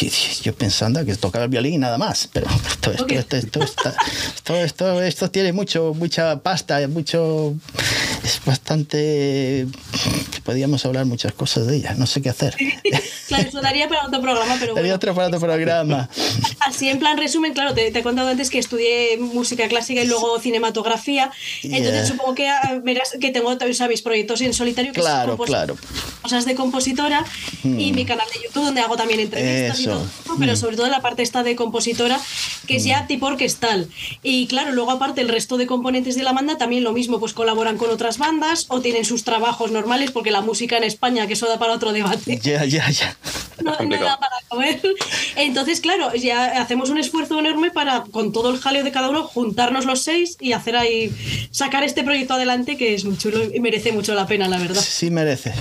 [0.42, 5.02] yo pensando que tocaba el violín y nada más, pero esto, esto, esto, esto, esto,
[5.02, 7.54] esto, tiene mucho, mucha pasta, mucho...
[8.22, 9.66] Es bastante...
[10.44, 12.56] Podríamos hablar muchas cosas de ella, no sé qué hacer.
[13.34, 16.08] Claro, eso daría para otro programa, pero Daría otro para otro programa.
[16.60, 20.06] Así en plan resumen, claro, te, te, he contado antes que estudié música clásica y
[20.06, 21.30] luego cinematografía.
[21.62, 25.76] Entonces supongo que ah, verás que tengo sabéis proyectos en solitario que claro, claro.
[26.22, 27.24] cosas de compositora
[27.62, 27.94] y hmm.
[27.94, 30.06] mi canal de YouTube donde hago también entrevistas y todo,
[30.38, 30.56] pero hmm.
[30.56, 32.20] sobre todo la parte esta de compositora
[32.66, 33.06] que es ya hmm.
[33.06, 33.88] tipo orquestal.
[34.22, 37.32] Y claro, luego aparte el resto de componentes de la banda también lo mismo, pues
[37.32, 41.34] colaboran con otras bandas o tienen sus trabajos normales porque la música en España, que
[41.34, 42.38] eso da para otro debate.
[42.42, 43.16] Ya, ya, ya.
[43.62, 44.80] No, da para comer.
[45.36, 49.24] Entonces, claro, ya hacemos un esfuerzo enorme para, con todo el jaleo de cada uno,
[49.24, 51.12] juntarnos los seis y hacer ahí,
[51.50, 54.82] sacar este proyecto adelante que es muy chulo y merece mucho la pena, la verdad.
[54.82, 55.52] Sí, merece.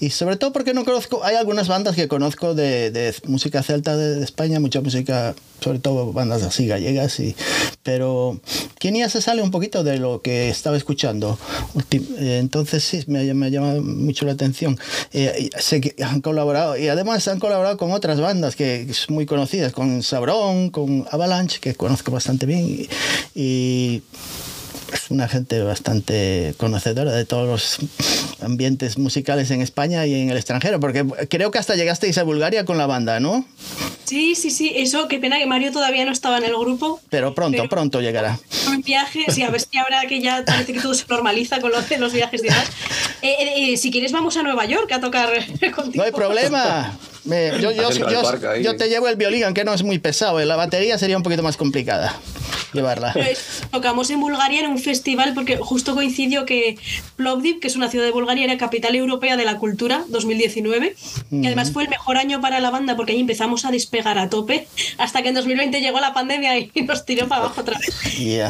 [0.00, 4.22] Y sobre todo porque no conozco, hay algunas bandas que conozco de, música celta de,
[4.22, 7.34] España, mucha música, sobre todo bandas así gallegas, y,
[7.82, 8.40] pero
[8.78, 11.38] Kenia se sale un poquito de lo que estaba escuchando.
[11.90, 14.78] Eh, entonces sí, me, me llama mucho la atención.
[15.12, 19.26] Eh, sé que han colaborado y además han colaborado con otras bandas que son muy
[19.26, 22.88] conocidas, con Sabrón, con Avalanche, que conozco bastante bien,
[23.34, 24.02] y
[24.92, 27.78] es una gente bastante conocedora de todos los
[28.40, 32.64] ambientes musicales en España y en el extranjero, porque creo que hasta llegasteis a Bulgaria
[32.64, 33.44] con la banda, ¿no?
[34.04, 37.00] Sí, sí, sí, eso, qué pena que Mario todavía no estaba en el grupo.
[37.10, 38.38] Pero pronto, pronto llegará.
[38.68, 41.70] Un viaje, sí, a ver si ahora que ya parece que todo se normaliza con
[41.70, 42.48] los, los viajes de
[43.22, 45.30] eh, eh, si quieres vamos a Nueva York a tocar
[45.74, 45.92] contigo.
[45.94, 46.96] No hay problema.
[47.24, 47.90] yo, yo,
[48.60, 50.38] yo, te llevo el violín, aunque no es muy pesado.
[50.44, 52.18] La batería sería un poquito más complicada
[52.72, 53.12] llevarla.
[53.12, 56.78] Pues, tocamos en Bulgaria en un festival porque justo coincidió que
[57.16, 60.96] Plovdiv, que es una ciudad de Bulgaria, era capital europea de la cultura 2019
[61.30, 64.28] y además fue el mejor año para la banda porque ahí empezamos a despegar a
[64.28, 64.66] tope
[64.98, 67.94] hasta que en 2020 llegó la pandemia y nos tiró para abajo otra vez.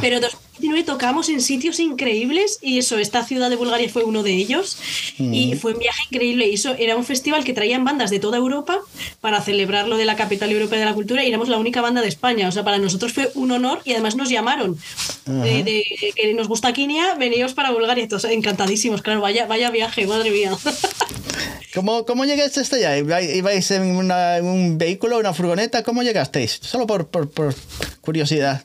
[0.00, 4.32] Pero 2019 tocamos en sitios increíbles y eso, esta ciudad de Bulgaria fue uno de
[4.32, 4.78] ellos
[5.18, 8.38] y fue un viaje increíble y eso era un festival que traían bandas de toda
[8.38, 8.78] Europa
[9.20, 12.08] para celebrarlo de la capital europea de la cultura y éramos la única banda de
[12.08, 14.78] España, o sea, para nosotros fue un honor y además nos llamaron
[15.26, 18.02] de, que nos gusta Kinia, veníos para Bulgaria.
[18.02, 20.52] Entonces, encantadísimos, claro, vaya, vaya viaje, madre mía.
[21.74, 22.96] ¿Cómo, ¿Cómo llegaste hasta allá?
[22.96, 25.82] ¿Ibais en, un vehículo, una furgoneta?
[25.82, 26.58] ¿Cómo llegasteis?
[26.62, 27.54] Solo por, por, por
[28.00, 28.64] curiosidad.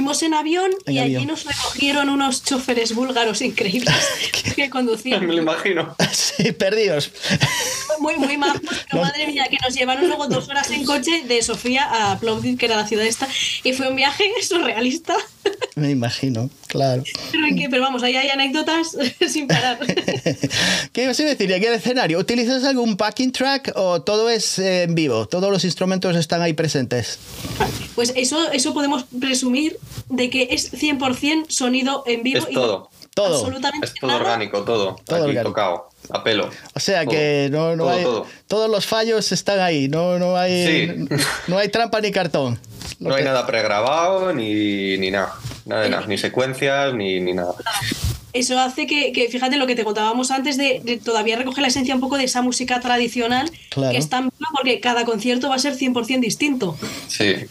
[0.00, 3.94] Fuimos en avión y allí nos recogieron unos choferes búlgaros increíbles
[4.56, 5.26] que conducían.
[5.26, 5.94] Me lo imagino.
[6.10, 7.12] sí, perdidos.
[7.98, 8.62] Muy, muy majos,
[8.94, 12.64] madre mía, que nos llevaron luego dos horas en coche de Sofía a Plovdiv, que
[12.64, 13.28] era la ciudad esta,
[13.62, 15.18] y fue un viaje surrealista.
[15.76, 17.02] Me imagino, claro.
[17.32, 18.96] Pero, vamos, ahí hay anécdotas
[19.28, 19.78] sin parar.
[20.92, 21.54] ¿Qué os iba a decir?
[21.54, 22.18] ¿Aquí el escenario?
[22.18, 25.26] ¿Utilizas algún backing track o todo es eh, en vivo?
[25.26, 27.18] ¿Todos los instrumentos están ahí presentes?
[27.94, 32.38] Pues eso, eso podemos presumir de que es 100% sonido en vivo.
[32.38, 32.90] Es todo.
[33.14, 33.36] todo.
[33.36, 34.96] Absolutamente es todo orgánico, todo.
[35.04, 35.89] todo aquí tocado.
[36.08, 36.50] A pelo.
[36.74, 38.04] O sea que no, no hay.
[38.48, 39.88] Todos los fallos están ahí.
[39.88, 41.06] No, no, hay,
[41.46, 42.58] no hay trampa ni cartón.
[42.98, 45.34] no hay nada pregrabado ni, ni nada.
[45.66, 46.06] Nada de nada.
[46.06, 47.54] Ni secuencias ni, ni nada.
[48.32, 51.94] Eso hace que, que, fíjate lo que te contábamos antes, de, todavía recoger la esencia
[51.94, 55.74] un poco de esa música tradicional que es tan porque cada concierto va a ser
[55.74, 56.76] 100% distinto.
[57.08, 57.48] Sí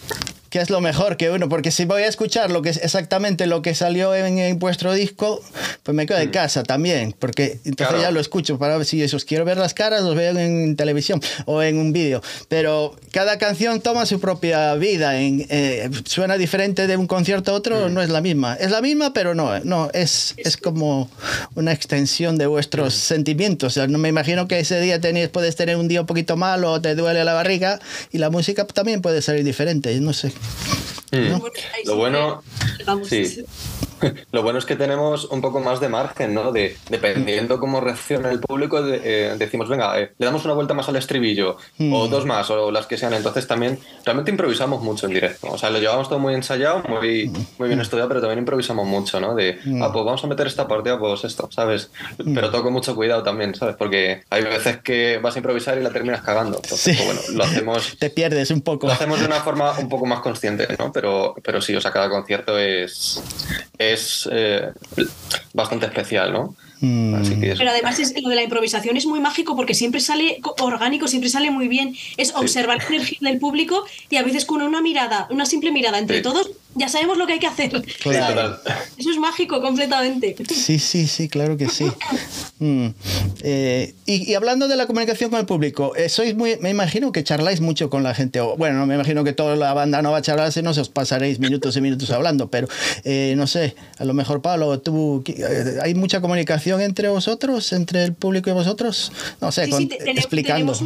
[0.49, 3.47] que es lo mejor que uno, porque si voy a escuchar lo que es exactamente
[3.47, 5.41] lo que salió en, vuestro disco,
[5.83, 6.31] pues me quedo de mm.
[6.31, 10.03] casa también, porque entonces ya lo escucho para ver si esos quiero ver las caras,
[10.03, 12.21] los veo en televisión o en un vídeo.
[12.47, 17.55] Pero cada canción toma su propia vida, en, eh, suena diferente de un concierto a
[17.55, 17.93] otro, mm.
[17.93, 18.55] no es la misma.
[18.55, 21.09] Es la misma, pero no, no es, es como
[21.55, 22.97] una extensión de vuestros mm.
[22.97, 23.73] sentimientos.
[23.73, 26.37] O sea, no me imagino que ese día tenéis, puedes tener un día un poquito
[26.37, 27.79] malo o te duele la barriga
[28.11, 30.31] y la música también puede salir diferente, no sé.
[31.11, 31.39] Mm.
[31.85, 32.43] Lo bueno,
[33.07, 33.43] sí.
[34.31, 36.51] Lo bueno es que tenemos un poco más de margen, ¿no?
[36.51, 40.89] De, dependiendo cómo reacciona el público, eh, decimos, venga, eh, le damos una vuelta más
[40.89, 42.09] al estribillo, o mm.
[42.09, 43.13] dos más, o las que sean.
[43.13, 45.47] Entonces también, realmente improvisamos mucho en directo.
[45.49, 47.81] O sea, lo llevamos todo muy ensayado, muy, muy bien mm.
[47.81, 49.35] estudiado, pero también improvisamos mucho, ¿no?
[49.35, 49.83] De, mm.
[49.83, 51.91] ah, pues vamos a meter esta parte, ah, pues esto, ¿sabes?
[52.33, 53.75] Pero todo con mucho cuidado también, ¿sabes?
[53.75, 56.59] Porque hay veces que vas a improvisar y la terminas cagando.
[56.63, 57.97] Entonces, pues bueno, lo hacemos...
[57.99, 58.87] Te pierdes un poco.
[58.87, 60.91] Lo hacemos de una forma un poco más consciente, ¿no?
[60.91, 63.21] Pero, pero sí, o sea, cada concierto es
[63.93, 64.71] es eh,
[65.53, 66.55] bastante especial, ¿no?
[66.81, 67.41] Mm.
[67.41, 71.29] Pero además es, lo de la improvisación es muy mágico porque siempre sale orgánico, siempre
[71.29, 71.95] sale muy bien.
[72.17, 75.99] Es observar la energía del público y a veces con una mirada, una simple mirada
[75.99, 77.83] entre todos, ya sabemos lo que hay que hacer.
[78.97, 80.35] Eso es mágico completamente.
[80.49, 81.85] Sí, sí, sí, claro que sí.
[82.59, 82.87] Mm.
[83.41, 87.23] Eh, y, hablando de la comunicación con el público, eh, sois muy, me imagino que
[87.23, 88.41] charláis mucho con la gente.
[88.41, 90.89] O, bueno, me imagino que toda la banda no va a charlar, si no os
[90.89, 92.67] pasaréis minutos y minutos hablando, pero
[93.03, 95.23] eh, no sé, a lo mejor Pablo, tú,
[95.81, 99.11] ¿hay mucha comunicación entre vosotros, entre el público y vosotros?
[99.41, 100.73] No sé, explicando.
[100.73, 100.83] Tenemos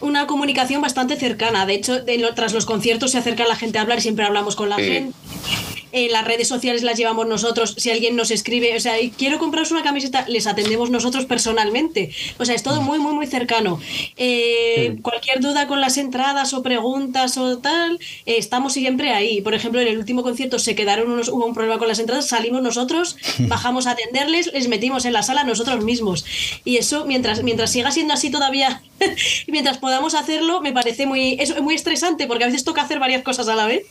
[0.00, 1.66] una, comunicación bastante cercana.
[1.66, 4.68] De hecho, tras los conciertos se acerca la gente a hablar y siempre hablamos con
[4.68, 5.15] la gente.
[5.24, 5.85] はい。
[5.92, 7.74] En las redes sociales las llevamos nosotros.
[7.78, 12.10] Si alguien nos escribe, o sea, quiero compraros una camiseta, les atendemos nosotros personalmente.
[12.38, 13.80] O sea, es todo muy, muy, muy cercano.
[14.16, 19.40] Eh, cualquier duda con las entradas o preguntas o tal, eh, estamos siempre ahí.
[19.40, 22.26] Por ejemplo, en el último concierto se quedaron unos, hubo un problema con las entradas,
[22.26, 26.24] salimos nosotros, bajamos a atenderles, les metimos en la sala nosotros mismos.
[26.64, 28.82] Y eso, mientras, mientras siga siendo así todavía,
[29.46, 33.22] mientras podamos hacerlo, me parece muy, es muy estresante porque a veces toca hacer varias
[33.22, 33.84] cosas a la vez.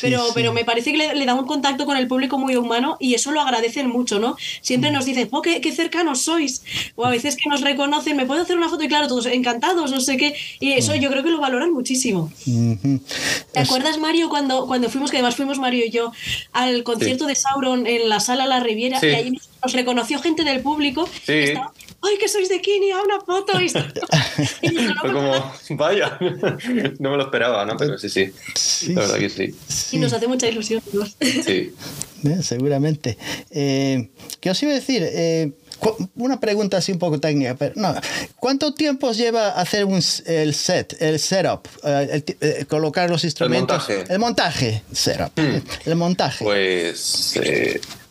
[0.00, 3.14] pero, pero me parece que le, da un contacto con el público muy humano y
[3.14, 4.36] eso lo agradecen mucho, ¿no?
[4.60, 6.62] Siempre nos dicen, oh, qué, cercanos sois.
[6.96, 8.84] O a veces que nos reconocen, ¿me puedo hacer una foto?
[8.84, 10.34] Y claro, todos encantados, no sé qué.
[10.60, 12.32] Y eso yo creo que lo valoran muchísimo.
[13.52, 16.12] ¿Te acuerdas, Mario, cuando, cuando fuimos, que además fuimos Mario y yo,
[16.52, 18.98] al concierto de Sauron en la sala La Riviera?
[19.02, 21.08] Y ahí nos reconoció gente del público.
[21.24, 21.54] Sí.
[22.02, 22.90] ¡ay, que sois de Kini!
[22.90, 23.60] ¡A una foto!
[23.60, 23.68] Y,
[25.00, 26.18] Fue como, vaya,
[26.98, 27.76] no me lo esperaba, ¿no?
[27.76, 29.54] Pero sí, sí, sí la verdad que sí.
[29.92, 30.82] Y nos hace mucha ilusión.
[31.44, 31.72] Sí.
[32.24, 33.18] Eh, seguramente.
[33.50, 35.02] Eh, ¿Qué os iba a decir?
[35.04, 35.54] Eh,
[36.16, 37.94] una pregunta así un poco técnica, pero no.
[38.36, 43.88] ¿Cuánto tiempo lleva hacer un, el set, el setup, el, colocar los instrumentos?
[43.88, 44.12] El montaje.
[44.12, 45.38] El montaje, setup.
[45.38, 45.62] Hmm.
[45.86, 46.44] El montaje.
[46.44, 47.34] Pues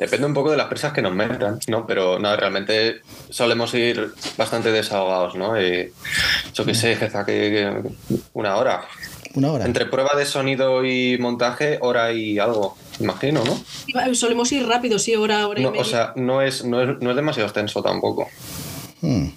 [0.01, 1.86] Depende un poco de las presas que nos metan, ¿no?
[1.86, 5.55] Pero no, realmente solemos ir bastante desahogados, ¿no?
[5.55, 5.93] Eh,
[6.55, 7.71] yo qué sé, jefa, que,
[8.34, 8.84] una hora.
[9.36, 9.65] Una hora.
[9.65, 14.15] Entre prueba de sonido y montaje, hora y algo, imagino, ¿no?
[14.15, 15.81] Solemos ir rápido, sí, hora, hora y media.
[15.81, 18.27] O sea, no es, no es, no es demasiado extenso tampoco.
[19.01, 19.27] Hmm.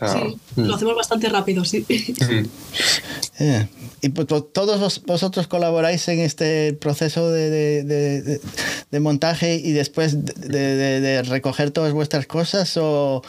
[0.00, 0.74] sí, lo hmm.
[0.74, 1.84] hacemos bastante rápido, sí.
[3.38, 3.66] Eh,
[4.02, 8.40] y pues, todos vosotros colaboráis en este proceso de,
[9.00, 13.22] montaje y después de, recoger todas vuestras cosas o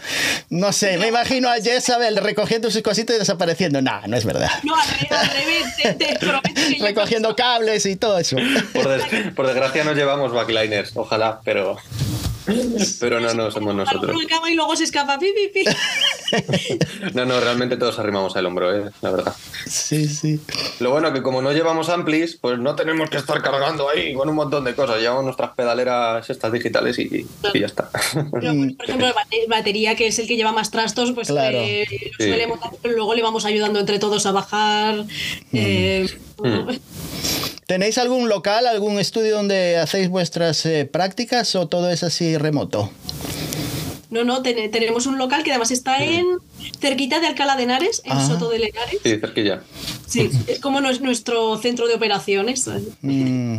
[0.50, 3.82] no sé, me imagino a Jezabel recogiendo sus cositas y desapareciendo.
[3.82, 4.50] No, no es verdad.
[4.64, 6.53] No, al revés, te, prometo que
[6.84, 8.36] Recogiendo cables y todo eso.
[8.74, 11.78] Por, por desgracia no llevamos backliners, ojalá, pero...
[13.00, 14.16] Pero no, no, somos nosotros.
[14.50, 15.18] y luego se escapa.
[17.14, 18.90] No, no, realmente todos arrimamos el hombro, ¿eh?
[19.02, 19.36] la verdad.
[19.66, 20.40] Sí, sí.
[20.80, 24.30] Lo bueno que como no llevamos amplis, pues no tenemos que estar cargando ahí con
[24.30, 25.00] un montón de cosas.
[25.00, 27.90] Llevamos nuestras pedaleras estas digitales y, ya está.
[28.32, 29.14] por ejemplo,
[29.48, 31.86] batería, que es el que lleva más trastos, pues eh,
[32.84, 35.04] luego le vamos ayudando entre todos a bajar.
[35.04, 35.06] Mm.
[35.54, 36.70] Eh, mm.
[37.66, 42.92] ¿Tenéis algún local, algún estudio donde hacéis vuestras eh, prácticas o todo es así remoto?
[44.14, 46.26] No, no, tenemos un local que además está en
[46.80, 48.28] cerquita de Alcalá de Henares, en ah.
[48.28, 49.00] Soto de Henares.
[49.04, 49.64] Sí, cerquilla.
[50.08, 52.70] Sí, es como nuestro centro de operaciones.
[53.02, 53.58] Mm.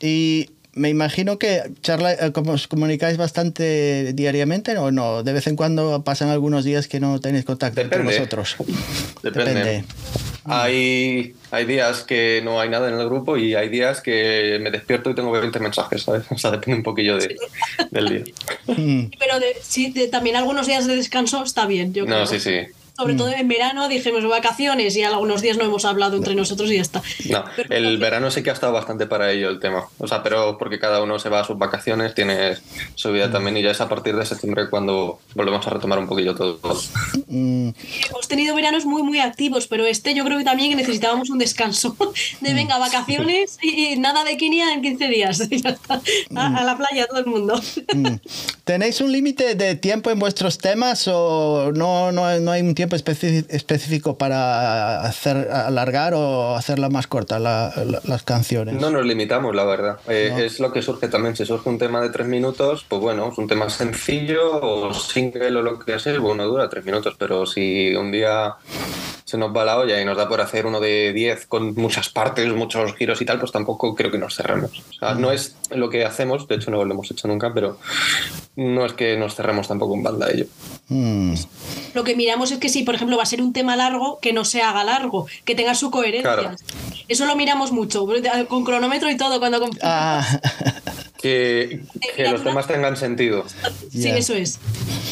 [0.00, 5.22] Y me imagino que charla, eh, os comunicáis bastante diariamente o no.
[5.22, 8.56] De vez en cuando pasan algunos días que no tenéis contacto con vosotros.
[9.22, 9.84] Depende.
[10.44, 14.70] Hay, hay días que no hay nada en el grupo y hay días que me
[14.70, 16.24] despierto y tengo 20 mensajes, ¿sabes?
[16.30, 17.36] O sea, depende un poquillo de,
[17.90, 18.24] del día.
[18.66, 19.10] Mm.
[19.18, 22.20] Pero sí, también algunos días de descanso está bien, yo creo.
[22.20, 22.60] No, sí, sí
[23.00, 26.76] sobre todo en verano, dijimos vacaciones y algunos días no hemos hablado entre nosotros y
[26.76, 27.02] ya está.
[27.30, 29.86] No, el verano sí que ha estado bastante para ello el tema.
[29.98, 32.58] O sea, pero porque cada uno se va a sus vacaciones, tiene
[32.94, 33.32] su vida mm.
[33.32, 36.60] también y ya es a partir de septiembre cuando volvemos a retomar un poquillo todo.
[37.28, 37.70] Mm.
[38.10, 41.96] Hemos tenido veranos muy, muy activos, pero este yo creo que también necesitábamos un descanso
[42.40, 45.40] de venga, vacaciones y, nada de Kenia en 15 días.
[46.36, 47.60] a, la playa todo el mundo.
[47.94, 48.16] Mm.
[48.64, 52.89] ¿Tenéis un límite de tiempo en vuestros temas o no, no, no hay un tiempo
[52.96, 58.74] específico para hacer alargar o hacerla más corta las canciones?
[58.74, 59.98] No nos limitamos, la verdad.
[60.08, 61.36] Eh, es lo que surge también.
[61.36, 65.56] Si surge un tema de tres minutos, pues bueno, es un tema sencillo o single
[65.56, 67.14] o lo que sea, bueno, dura tres minutos.
[67.18, 68.56] Pero si un día
[69.30, 72.08] se nos va la olla y nos da por hacer uno de diez con muchas
[72.08, 74.82] partes, muchos giros y tal, pues tampoco creo que nos cerremos.
[74.90, 77.78] O sea, no es lo que hacemos, de hecho no lo hemos hecho nunca, pero
[78.56, 80.46] no es que nos cerremos tampoco en banda ello.
[80.88, 81.34] Mm.
[81.94, 84.32] Lo que miramos es que si, por ejemplo, va a ser un tema largo, que
[84.32, 86.56] no se haga largo, que tenga su coherencia.
[87.06, 88.08] Eso lo miramos mucho,
[88.48, 89.64] con cronómetro y todo cuando...
[89.80, 90.26] Ah.
[91.22, 91.82] que,
[92.18, 93.44] los temas tengan sentido.
[93.92, 94.58] Sí, eso es.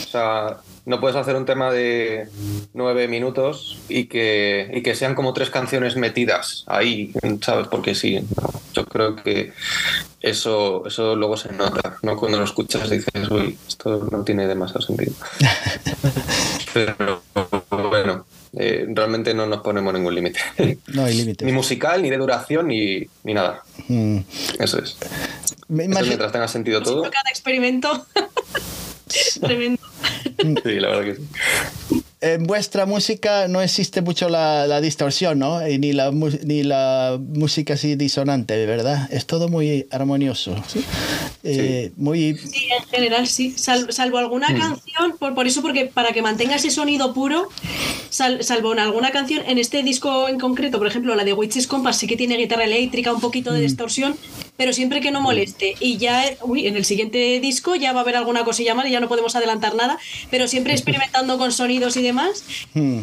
[0.07, 0.57] O sea,
[0.88, 2.29] no puedes hacer un tema de
[2.72, 7.68] nueve minutos y que, y que sean como tres canciones metidas ahí, ¿sabes?
[7.68, 8.18] Porque sí,
[8.72, 9.53] yo creo que
[10.22, 12.16] eso, eso luego se nota, ¿no?
[12.16, 15.12] Cuando lo escuchas dices, uy, esto no tiene demasiado sentido.
[16.72, 17.20] Pero
[17.90, 18.24] bueno,
[18.57, 20.40] eh, realmente no nos ponemos ningún límite.
[20.87, 21.44] No hay límite.
[21.44, 23.62] ni musical, ni de duración, ni, ni nada.
[23.88, 24.20] Mm.
[24.59, 24.96] Eso es.
[25.68, 27.03] Me Eso imagi- mientras tenga sentido todo.
[27.03, 28.07] Cada experimento.
[29.40, 29.81] Tremendo.
[30.64, 32.03] Sí, la verdad que sí.
[32.21, 35.66] en vuestra música no existe mucho la, la distorsión, ¿no?
[35.68, 39.09] Y ni la, mu- ni la música así disonante, ¿verdad?
[39.12, 40.55] Es todo muy armonioso.
[41.44, 42.37] Eh, Muy...
[42.37, 46.57] Sí, en general sí, Sal- salvo alguna canción, por, por eso, porque para que mantenga
[46.57, 47.48] ese sonido puro,
[48.11, 51.66] sal- salvo en alguna canción, en este disco en concreto, por ejemplo, la de Witches
[51.66, 54.16] Compass sí que tiene guitarra eléctrica, un poquito de distorsión,
[54.57, 55.74] pero siempre que no moleste.
[55.81, 58.90] Y ya, uy, en el siguiente disco ya va a haber alguna cosilla más y
[58.90, 59.98] ya no podemos adelantar nada,
[60.31, 62.42] pero siempre experimentando con sonidos y demás,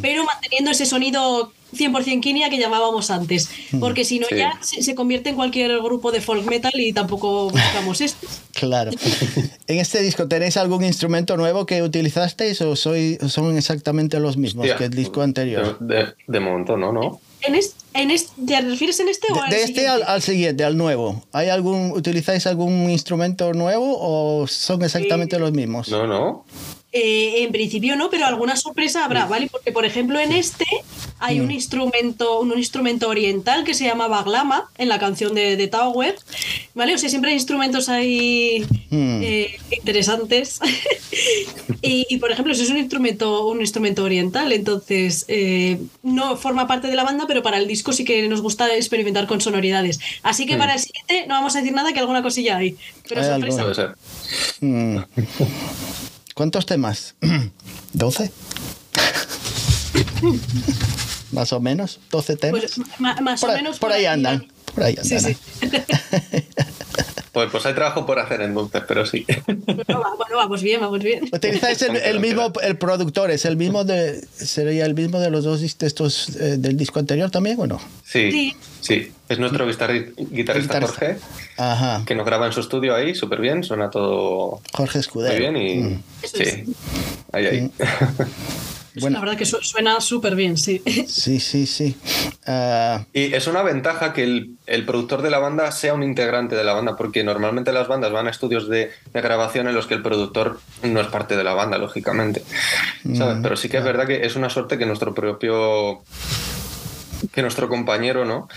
[0.02, 4.36] pero manteniendo ese sonido 100% Kinia que llamábamos antes, porque si no Sí.
[4.38, 8.28] ya se, se convierte en cualquier grupo de folk metal y tampoco buscamos esto.
[8.56, 8.92] Claro.
[9.68, 14.64] ¿En este disco tenéis algún instrumento nuevo que utilizasteis o soy, son exactamente los mismos
[14.64, 15.78] Hostia, que el disco anterior?
[15.82, 17.20] De, de momento, no, no.
[17.42, 20.12] En es- en es- ¿Te refieres en este o al De, de este al, siguiente?
[20.14, 21.22] al siguiente, al nuevo.
[21.34, 25.90] ¿Hay algún, ¿Utilizáis algún instrumento nuevo o son exactamente los mismos?
[25.90, 26.46] No, no.
[26.97, 29.49] Eh, en principio no, pero alguna sorpresa habrá, ¿vale?
[29.51, 30.65] Porque, por ejemplo, en este
[31.19, 35.67] hay un instrumento, un instrumento oriental que se llama Baglama, en la canción de, de
[35.67, 36.15] Tower,
[36.73, 36.95] ¿vale?
[36.95, 39.19] O sea, siempre hay instrumentos ahí Hmm.
[39.21, 40.60] eh, interesantes.
[41.81, 46.65] y, y, por ejemplo, ese es un instrumento, un instrumento oriental, entonces eh, no forma
[46.65, 49.99] parte de la banda, pero para el disco sí que nos gusta experimentar con sonoridades.
[50.23, 52.77] Así que para el siguiente no vamos a decir nada, que alguna cosilla hay.
[53.08, 53.95] Pero Hay sorpresa.
[56.36, 57.15] ¿Cuántos temas?
[57.93, 58.30] ¿12?
[61.32, 62.62] Más o menos, 12 temas.
[62.62, 64.48] Pues, ma- más por, o ahí- menos por ahí andan.
[64.76, 65.06] Por ahí andan.
[65.06, 65.38] Sí, sí.
[67.32, 69.26] Pues, pues hay trabajo por hacer entonces, pero sí.
[69.46, 71.26] Bueno, va- bueno, vamos bien, vamos bien.
[71.34, 75.44] Utilizáis el, el mismo, el productor, es el mismo de, sería el mismo de los
[75.44, 77.82] dos estos eh, del disco anterior también o no?
[78.06, 78.56] Sí, Sí.
[78.80, 79.12] sí.
[79.28, 80.88] Es nuestro guitarri- guitarrista Guitarrista.
[80.88, 81.18] Jorge,
[81.58, 82.04] Ajá.
[82.06, 85.34] que nos graba en su estudio ahí, súper bien, suena todo Jorge Escudero.
[85.34, 85.76] muy bien y...
[85.96, 86.04] Mm.
[86.24, 86.74] Sí,
[87.34, 87.72] ahí, ahí.
[89.01, 89.15] Bueno.
[89.15, 90.81] La verdad que su- suena súper bien, sí.
[91.08, 91.95] Sí, sí, sí.
[92.47, 96.55] Ah, Y es una ventaja que el, el productor de la banda sea un integrante
[96.55, 99.88] de la banda, porque normalmente las bandas van a estudios de, de grabación en los
[99.88, 102.43] que el productor no es parte de la banda, lógicamente.
[103.15, 103.38] ¿sabes?
[103.38, 106.03] Mm, Pero sí que es verdad que es una suerte que nuestro propio
[107.34, 108.48] que nuestro compañero, ¿no?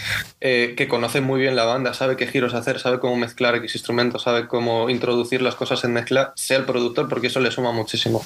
[0.41, 3.75] Eh, que conoce muy bien la banda, sabe qué giros hacer, sabe cómo mezclar X
[3.75, 7.73] instrumentos, sabe cómo introducir las cosas en mezcla, sea el productor, porque eso le suma
[7.73, 8.25] muchísimo.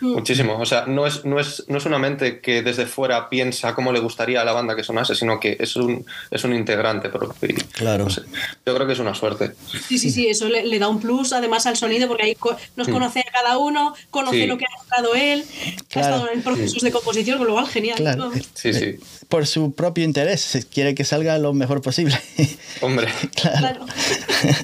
[0.00, 0.12] Mm.
[0.12, 0.58] Muchísimo.
[0.58, 3.92] O sea, no es, no, es, no es una mente que desde fuera piensa cómo
[3.92, 7.48] le gustaría a la banda que sonase, sino que es un, es un integrante propio.
[7.50, 8.04] Y, Claro.
[8.04, 8.22] no sé,
[8.66, 9.52] yo creo que es una suerte.
[9.88, 12.56] Sí, sí, sí, eso le, le da un plus además al sonido porque ahí co-
[12.76, 14.46] nos conoce a cada uno, conoce Sí.
[14.46, 15.44] lo que ha tocado él,
[15.88, 16.06] Claro.
[16.06, 17.96] ha estado en procesos de composición, con lo cual genial.
[17.96, 18.30] claro.
[18.30, 18.32] ¿no?
[18.54, 18.96] Sí, sí.
[19.28, 22.16] Por su propio interés, quiere que salga lo mejor posible.
[22.82, 23.08] Hombre.
[23.34, 23.84] Claro.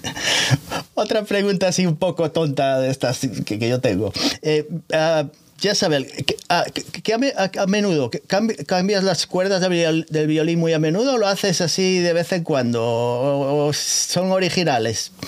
[0.95, 4.13] Otra pregunta así un poco tonta de estas que, que yo tengo.
[4.43, 5.25] Eh, ah,
[5.61, 10.29] Jezabel, que, ah, que- a, a- a menudo, que ¿cambias las cuerdas del viol- del
[10.29, 12.81] violín muy a menudo o lo haces así de vez en cuando?
[12.85, 15.11] ¿O, o son originales?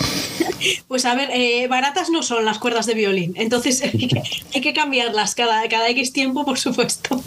[0.88, 4.22] Pues a ver, eh, baratas no son las cuerdas de violín, entonces hay que,
[4.54, 7.22] hay que cambiarlas cada, cada X tiempo, por supuesto.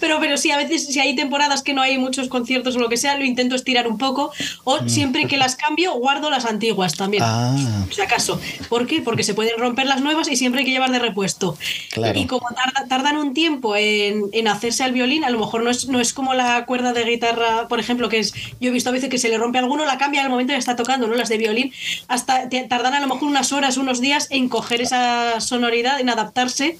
[0.00, 2.88] Pero, pero sí, a veces si hay temporadas que no hay muchos conciertos o lo
[2.88, 4.30] que sea, lo intento estirar un poco,
[4.64, 7.22] o siempre que las cambio, guardo las antiguas también.
[7.24, 7.56] Ah.
[7.90, 8.40] Si acaso.
[8.68, 9.00] ¿Por qué?
[9.02, 11.56] Porque se pueden romper las nuevas y siempre hay que llevar de repuesto.
[11.92, 12.18] Claro.
[12.18, 15.70] Y como tarda- tardan un tiempo en, en hacerse al violín, a lo mejor no
[15.70, 18.90] es, no es como la cuerda de guitarra, por ejemplo, que es, yo he visto
[18.90, 21.06] a veces que se le rompe a alguno, la cambia al momento que está tocando,
[21.06, 21.14] ¿no?
[21.14, 21.72] Las de violín,
[22.08, 26.08] hasta te- tardan a lo mejor unas horas, unos días en coger esa sonoridad, en
[26.10, 26.78] adaptarse.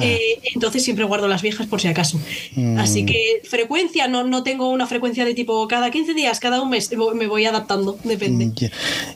[0.00, 2.15] Eh, entonces siempre guardo las viejas por si acaso.
[2.54, 2.78] Mm.
[2.78, 6.70] Así que frecuencia, no, no tengo una frecuencia de tipo cada 15 días, cada un
[6.70, 8.46] mes, me voy adaptando, depende.
[8.46, 8.54] Mm.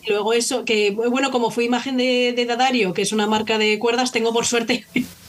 [0.06, 3.58] Y luego eso, que bueno, como fui imagen de, de Dadario, que es una marca
[3.58, 4.84] de cuerdas, tengo por suerte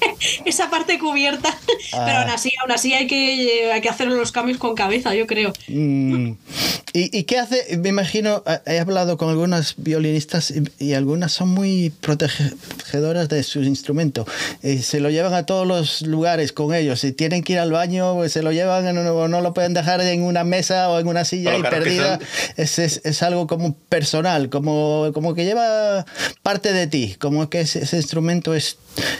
[0.45, 1.49] esa parte cubierta.
[1.93, 2.03] Ah.
[2.05, 5.27] Pero aún así, aún así hay que, hay que hacer los cambios con cabeza, yo
[5.27, 5.53] creo.
[5.67, 6.33] Mm,
[6.93, 7.77] ¿Y, qué hace?
[7.77, 14.25] Me imagino, he hablado con algunas violinistas y, algunas son muy protegedoras de su instrumento.
[14.61, 16.99] Eh, se lo llevan a todos los lugares con ellos.
[16.99, 20.01] Si tienen que ir al baño, pues se lo llevan o no, lo pueden dejar
[20.01, 22.19] en una mesa o en una silla y perdida.
[22.57, 26.05] Es, es, es, algo como personal, como, como que lleva
[26.43, 28.77] parte de ti, como que ese, ese instrumento es,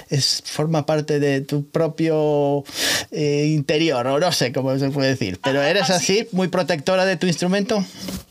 [0.10, 2.64] es, forma parte de tu propio
[3.12, 5.40] eh, interior, o no sé cómo se puede decir.
[5.44, 7.84] Pero eres así, muy protectora de tu instrumento.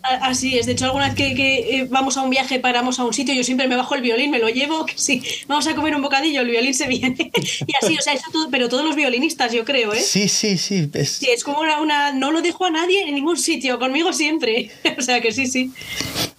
[0.03, 3.13] Así es, de hecho, alguna vez que, eh, vamos a un viaje, paramos a un
[3.13, 5.95] sitio, yo siempre me bajo el violín, me lo llevo, que sí, vamos a comer
[5.95, 7.17] un bocadillo, el violín se viene.
[7.35, 10.01] y así, o sea, eso todo, pero todos los violinistas, yo creo, ¿eh?
[10.01, 10.89] Sí, sí, sí.
[10.95, 14.13] Es, sí, es como una, una, no lo dejo a nadie en ningún sitio, conmigo
[14.13, 14.71] siempre.
[14.99, 15.71] o sea que sí, sí.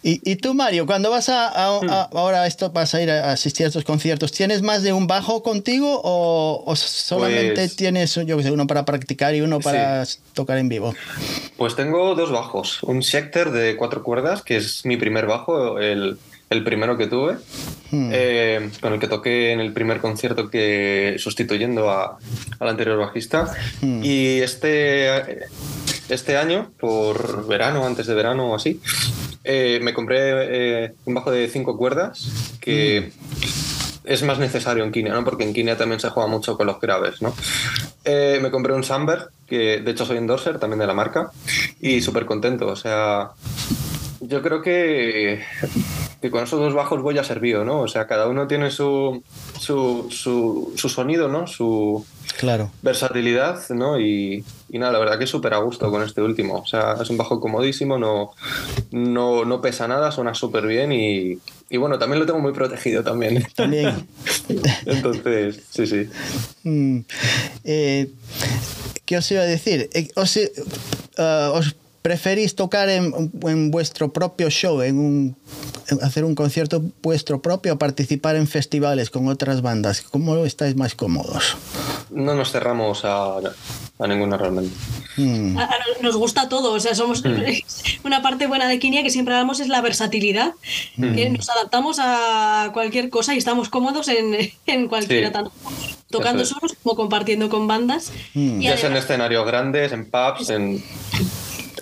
[0.03, 2.17] Y, y tú, Mario, cuando vas a, a, hmm.
[2.17, 5.43] ahora esto vas a ir a asistir a estos conciertos, ¿tienes más de un bajo
[5.43, 10.03] contigo o, o solamente pues tienes, yo que sé, uno para practicar y uno para
[10.33, 10.95] tocar en vivo?
[11.57, 16.17] Pues tengo dos bajos, un Schecter de cuatro cuerdas, que es mi primer bajo, el,
[16.49, 17.35] el primero que tuve,
[17.91, 18.09] hmm.
[18.11, 22.17] eh, con el que toqué en el primer concierto que sustituyendo a,
[22.59, 23.53] al anterior bajista.
[23.81, 24.03] Hmm.
[24.03, 25.45] Y este,
[26.11, 28.79] este año, por verano, antes de verano o así,
[29.43, 34.07] eh, me compré eh, un bajo de cinco cuerdas que hmm.
[34.07, 35.23] es más necesario en Kinia, ¿no?
[35.23, 37.33] Porque en Kinia también se juega mucho con los graves, ¿no?
[38.03, 41.31] me compré un Samberg, que de hecho soy endorser también de la marca,
[41.79, 43.31] y súper contento, o sea,
[44.21, 45.41] yo creo que,
[46.21, 47.79] que, con esos dos bajos voy a servido, ¿no?
[47.79, 49.23] O sea, cada uno tiene su,
[49.59, 51.47] su, su, sonido, ¿no?
[51.47, 52.05] Su
[52.37, 52.71] claro.
[52.83, 53.99] versatilidad, ¿no?
[53.99, 56.59] Y, y nada, la verdad que súper a gusto con este último.
[56.59, 58.31] O sea, es un bajo comodísimo, no,
[58.91, 63.03] no, no pesa nada, suena súper bien y, y, bueno, también lo tengo muy protegido
[63.03, 63.45] también.
[63.55, 64.07] También.
[64.85, 66.09] Entonces, sí, sí.
[66.63, 66.99] Mm,
[67.65, 68.11] eh,
[69.05, 69.89] ¿Qué os iba a decir?
[69.93, 75.37] Eh, os, uh, os ¿Preferís tocar en, en, vuestro propio show, en un,
[76.01, 80.01] hacer un concierto vuestro propio o participar en festivales con otras bandas?
[80.01, 81.57] ¿Cómo estáis más cómodos?
[82.09, 83.37] No nos cerramos a,
[83.99, 84.75] a ninguna realmente.
[85.15, 85.57] Hmm.
[86.01, 87.43] nos gusta todo, o sea, somos hmm.
[88.03, 90.53] una parte buena de Kinia que siempre damos es la versatilidad,
[90.97, 91.13] hmm.
[91.13, 95.51] que nos adaptamos a cualquier cosa y estamos cómodos en, en cualquiera, tanto
[96.09, 98.11] tocando solos como compartiendo con bandas.
[98.33, 100.83] ya sea en escenarios grandes, en pubs, en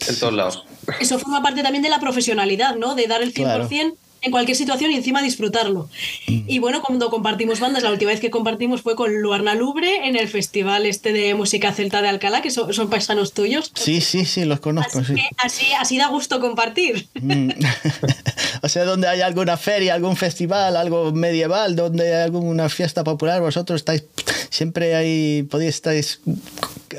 [0.09, 0.63] en todos lados.
[0.99, 2.95] Eso forma parte también de la profesionalidad, ¿no?
[2.95, 5.89] De dar el 100% en cualquier situación y encima disfrutarlo.
[6.27, 6.41] Mm.
[6.47, 10.15] Y bueno, cuando compartimos bandas, la última vez que compartimos fue con Luarna Lubre en
[10.15, 13.71] el festival este de música celta de Alcalá, que son, son paisanos tuyos.
[13.75, 14.99] Sí, sí, sí, los conozco.
[14.99, 17.07] Así, así, así, da gusto compartir.
[17.13, 17.51] Mm.
[18.61, 23.41] o sea, donde hay alguna feria, algún festival, algo medieval, donde hay alguna fiesta popular,
[23.41, 24.03] vosotros estáis
[24.49, 26.19] siempre ahí, podéis estáis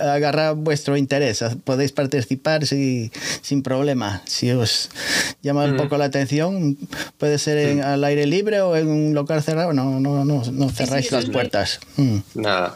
[0.00, 3.10] agarrar vuestro interés, podéis participar sin,
[3.42, 4.22] sin problema.
[4.26, 4.90] Si os
[5.42, 6.76] llama un poco la atención,
[7.18, 10.68] puede ser en, al aire libre o en un local cerrado, no, no, no, no
[10.70, 11.80] cerráis las puertas.
[11.96, 12.18] Mm.
[12.34, 12.74] Nada.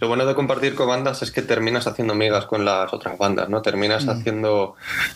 [0.00, 3.48] Lo bueno de compartir con bandas es que terminas haciendo amigas con las otras bandas,
[3.48, 3.62] ¿no?
[3.62, 4.10] Terminas mm.
[4.10, 4.74] haciendo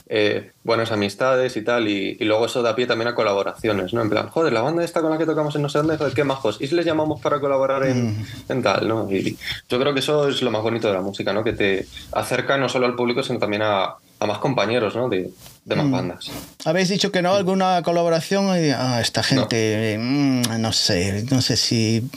[0.08, 4.02] eh, buenas amistades y tal, y, luego eso da pie también a colaboraciones, ¿no?
[4.02, 6.24] En plan, joder, la banda esta con la que tocamos en no sé dónde, qué
[6.24, 8.26] majos, y si les llamamos para colaborar en, mm.
[8.48, 9.10] en tal, ¿no?
[9.10, 9.36] Y
[9.68, 11.39] yo creo que eso es lo más bonito de la música, ¿no?
[11.44, 15.08] Que te acerca no solo al público, sino también a, a más compañeros, ¿no?
[15.08, 15.30] De,
[15.64, 15.92] de más mm.
[15.92, 16.30] bandas.
[16.64, 18.48] Habéis dicho que no, alguna colaboración.
[18.76, 20.04] Ah, esta gente, no.
[20.04, 20.72] Mm, no.
[20.72, 22.08] sé, no sé si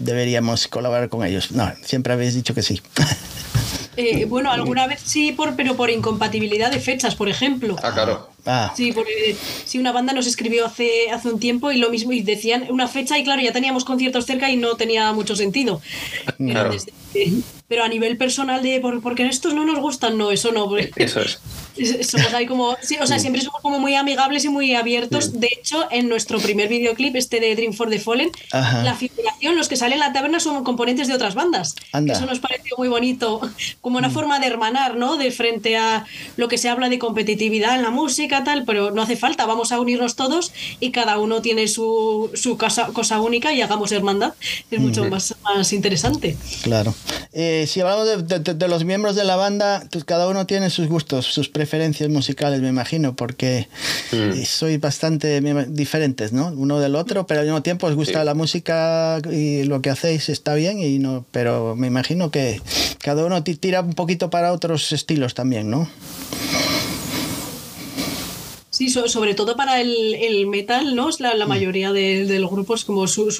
[0.00, 1.52] deberíamos colaborar con ellos.
[1.52, 2.80] No, siempre habéis dicho que sí.
[3.96, 7.76] Eh, bueno, alguna vez sí, por, pero por incompatibilidad de fechas, por ejemplo.
[7.80, 8.28] Ah, claro.
[8.46, 8.72] Ah.
[8.76, 12.20] Sí, porque sí, una banda nos escribió hace, hace un tiempo y lo mismo, y
[12.20, 15.80] decían una fecha, y claro, ya teníamos conciertos cerca y no tenía mucho sentido.
[16.38, 16.74] Claro.
[17.66, 20.68] Pero a nivel personal de por, porque estos no nos gustan, no, eso no.
[20.76, 21.40] Eso es.
[22.06, 25.40] Somos ahí como, o sea, siempre somos como muy amigables y muy abiertos.
[25.40, 29.68] De hecho, en nuestro primer videoclip, este de Dream for the Fallen, la figuración, los
[29.68, 31.74] que salen en la taberna son componentes de otras bandas.
[32.06, 33.40] Eso nos pareció muy bonito,
[33.80, 34.12] como una mm.
[34.12, 35.16] forma de hermanar, ¿no?
[35.16, 36.04] De frente a
[36.36, 39.70] lo que se habla de competitividad en la música, tal, pero no hace falta, vamos
[39.70, 44.32] a unirnos todos y cada uno tiene su, su cosa, cosa única y hagamos hermandad.
[44.70, 46.36] Es mucho más, más interesante.
[46.62, 46.94] Claro.
[47.32, 50.88] Eh, si hablamos de, de, los miembros de la banda, pues cada uno tiene sus
[50.88, 53.68] gustos, sus preferencias musicales, me imagino, porque
[54.12, 54.42] mm.
[54.44, 56.48] sois bastante diferentes, ¿no?
[56.48, 60.28] Uno del otro, pero al mismo tiempo os gusta la música y lo que hacéis
[60.28, 62.60] está bien, y no, pero me imagino que
[63.02, 65.88] cada uno tira un poquito para otros estilos también, ¿no?
[68.74, 71.08] Sí, sobre todo para el, metal, ¿no?
[71.20, 71.48] La, la mm.
[71.48, 73.30] mayoría de, los grupos como su,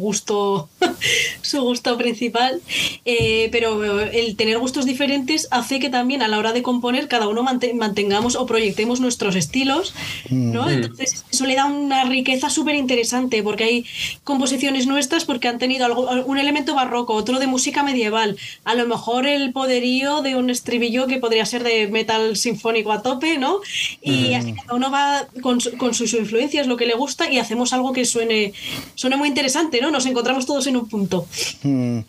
[0.00, 0.68] gusto
[1.42, 2.60] su gusto principal.
[3.04, 7.28] Eh, pero el tener gustos diferentes hace que también a la hora de componer cada
[7.28, 9.94] uno mantengamos o proyectemos nuestros estilos,
[10.28, 10.64] ¿no?
[10.64, 10.70] Mm.
[10.70, 13.86] Entonces eso le da una riqueza súper interesante porque hay
[14.24, 18.88] composiciones nuestras porque han tenido algo, un elemento barroco, otro de música medieval, a lo
[18.88, 23.60] mejor el poderío de un estribillo que podría ser de metal sinfónico a tope, ¿no?
[24.02, 27.92] Y así cada uno va con, sus influencias, lo que le gusta, y hacemos algo
[27.92, 28.54] que suene,
[28.94, 29.90] suene muy interesante, ¿no?
[29.90, 31.26] Nos encontramos todos en un punto.
[31.64, 32.00] Mm.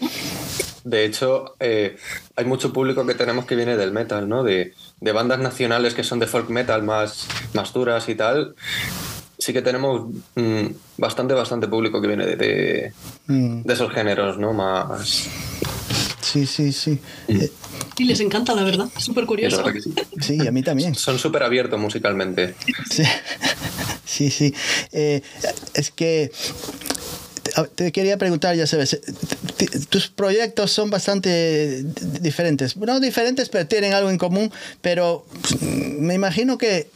[0.83, 1.97] De hecho, eh,
[2.35, 4.43] hay mucho público que tenemos que viene del metal, ¿no?
[4.43, 8.55] De, bandas nacionales que son de folk metal más, más duras y tal.
[9.37, 10.67] Sí que tenemos mm,
[10.97, 12.93] bastante, bastante público que viene de,
[13.27, 13.63] mm.
[13.63, 14.53] de, esos géneros, ¿no?
[14.53, 15.27] Más...
[16.31, 16.99] Sí, sí, sí.
[17.97, 18.87] Y les encanta, la verdad.
[18.97, 19.63] Súper curioso.
[20.21, 20.47] Sí.
[20.47, 20.95] a mí también.
[20.95, 22.55] Son súper abiertos musicalmente.
[24.05, 24.53] Sí, sí.
[24.91, 25.21] Eh,
[25.73, 26.31] es que
[27.75, 28.99] te quería preguntar, ya sabes,
[29.89, 31.83] tus proyectos son bastante
[32.21, 32.77] diferentes.
[32.77, 34.51] No diferentes, pero tienen algo en común,
[34.81, 36.89] pero pues, me imagino que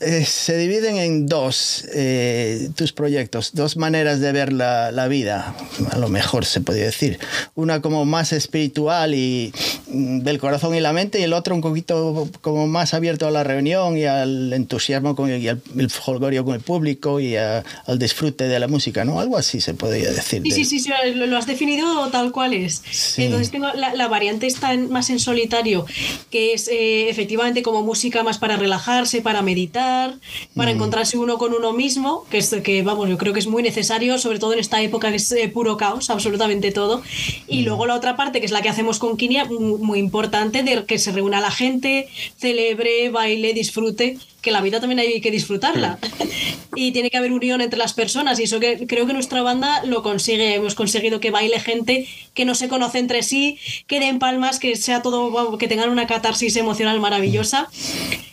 [0.00, 5.54] eh, se dividen en dos eh, tus proyectos, dos maneras de ver la, la, vida,
[5.90, 7.18] a lo mejor se podría decir.
[7.54, 9.52] Una como más espiritual y
[9.88, 13.30] mm, del corazón y la mente, y el otro un poquito como más abierto a
[13.30, 17.36] la reunión y al entusiasmo con el, y al el holgorio con el público y
[17.36, 19.20] al disfrute de la música, ¿no?
[19.20, 20.42] Algo así se podría decir.
[20.50, 22.82] Sí, sí, sí, lo, has definido tal cual es.
[23.18, 25.84] Entonces tengo la, la, variante está más en solitario,
[26.30, 30.74] que es eh, efectivamente como música más para relajarse, para meditar para mm.
[30.74, 34.18] encontrarse uno con uno mismo, que es que, vamos, yo creo que es muy necesario,
[34.18, 37.02] sobre todo en esta época que es eh, puro caos, absolutamente todo.
[37.46, 37.64] Y mm.
[37.64, 40.98] luego la otra parte, que es la que hacemos con Kinia, muy importante, de que
[40.98, 45.98] se reúna la gente, celebre, baile, disfrute que la vida también hay que disfrutarla.
[46.74, 48.38] y tiene que haber unión entre las personas.
[48.38, 50.54] Y eso que creo que nuestra banda lo consigue.
[50.54, 54.76] Hemos conseguido que baile gente que no se conoce entre sí, que den palmas, que
[54.76, 57.68] sea todo, que tengan una catarsis emocional maravillosa.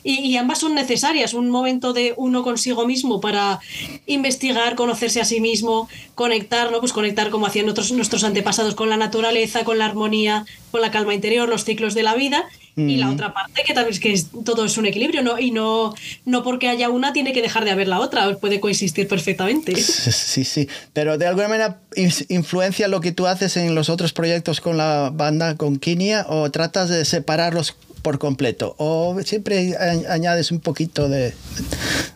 [0.04, 1.34] Y, ambas son necesarias.
[1.34, 3.60] Un momento de uno consigo mismo para
[4.06, 6.80] investigar, conocerse a sí mismo, conectar, ¿no?
[6.80, 10.92] Pues conectar como hacían otros, nuestros antepasados con la naturaleza, con la armonía, con la
[10.92, 12.46] calma interior, los ciclos de la vida
[12.78, 15.40] y la otra parte que también es que todo es un equilibrio ¿no?
[15.40, 15.96] y no,
[16.26, 19.76] no porque haya una tiene que dejar de haber la otra, puede coexistir perfectamente.
[19.76, 21.80] Sí, sí, pero de alguna manera
[22.28, 26.52] influencia lo que tú haces en los otros proyectos con la banda, con Kinia, o
[26.52, 29.76] tratas de separarlos por completo o siempre
[30.08, 31.34] añades un poquito de...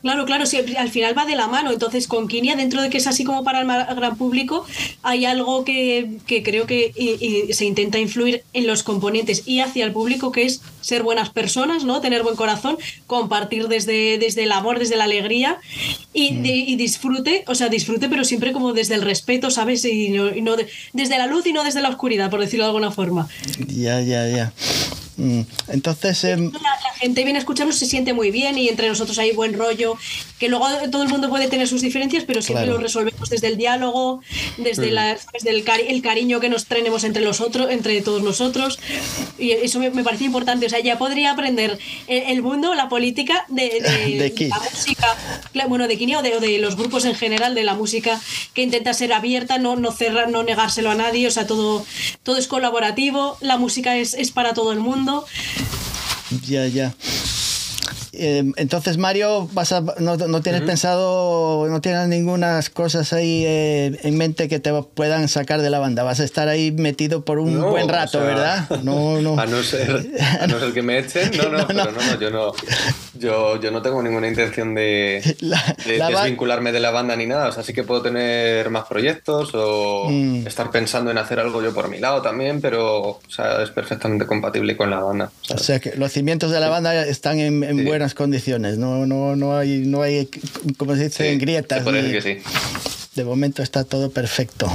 [0.04, 1.72] Claro, claro, sí, al final va de la mano.
[1.72, 4.68] Entonces, con Kinia, dentro de que es así como para el gran público,
[5.02, 6.94] hay algo que, que creo que
[7.52, 11.86] se intenta influir en los componentes y hacia el público, que es ser buenas personas,
[11.86, 12.02] ¿no?
[12.02, 12.78] Tener buen corazón,
[13.08, 15.58] compartir desde, desde el amor, desde la alegría
[16.14, 16.46] y, mm.
[16.46, 19.84] y disfrute, o sea, disfrute, pero siempre como desde el respeto, ¿sabes?
[19.86, 20.56] Y no, y no
[20.94, 23.28] desde la luz y no desde la oscuridad, por decirlo de alguna forma.
[23.68, 24.54] Ya, ya, ya.
[25.20, 26.24] Mm, entonces...
[26.24, 29.54] Em, la, gente viene a escucharnos, se siente muy bien y entre nosotros hay buen
[29.54, 29.96] rollo,
[30.38, 33.56] que luego todo el mundo puede tener sus diferencias, pero siempre lo resolvemos desde el
[33.56, 34.22] diálogo,
[34.58, 38.80] desde, la, el, cariño que nos tenemos entre, los otros, entre todos nosotros.
[39.38, 40.66] Y eso me, parece importante.
[40.66, 45.08] O sea, ya podría aprender el, mundo, la política de, la música,
[45.70, 48.20] bueno, de Kini o de, los grupos en general, de la música
[48.54, 51.28] que intenta ser abierta, no, no cerrar, no negárselo a nadie.
[51.28, 51.86] O sea, todo,
[52.24, 55.09] todo es colaborativo, la música es, es para todo el mundo
[56.48, 56.92] ya, ya.
[58.20, 64.50] Em, entonces, Mario, vas no, tienes pensado, no tienes ninguna cosas ahí eh, en mente
[64.50, 66.04] que te puedan sacar de la banda.
[66.04, 68.70] Vas a estar ahí metido por un buen rato, ¿verdad?
[68.84, 69.40] No, no.
[69.40, 70.04] A no, ser,
[70.74, 72.54] que me echen, no, no, pero no, yo no.
[73.18, 75.22] Yo, yo no tengo ninguna intención de,
[75.86, 77.48] desvincularme de la banda ni nada.
[77.48, 80.48] O sea, sí que puedo tener más proyectos o mm.
[80.48, 84.26] estar pensando en hacer algo yo por mi lado también, pero o sea, es perfectamente
[84.26, 85.32] compatible con la banda.
[85.54, 89.58] O sea, que los cimientos de la banda están en, buenas condiciones, no, no, no
[89.58, 90.30] hay, no hay,
[90.78, 91.86] como se dice, grietas.
[93.16, 94.70] De momento está todo perfecto.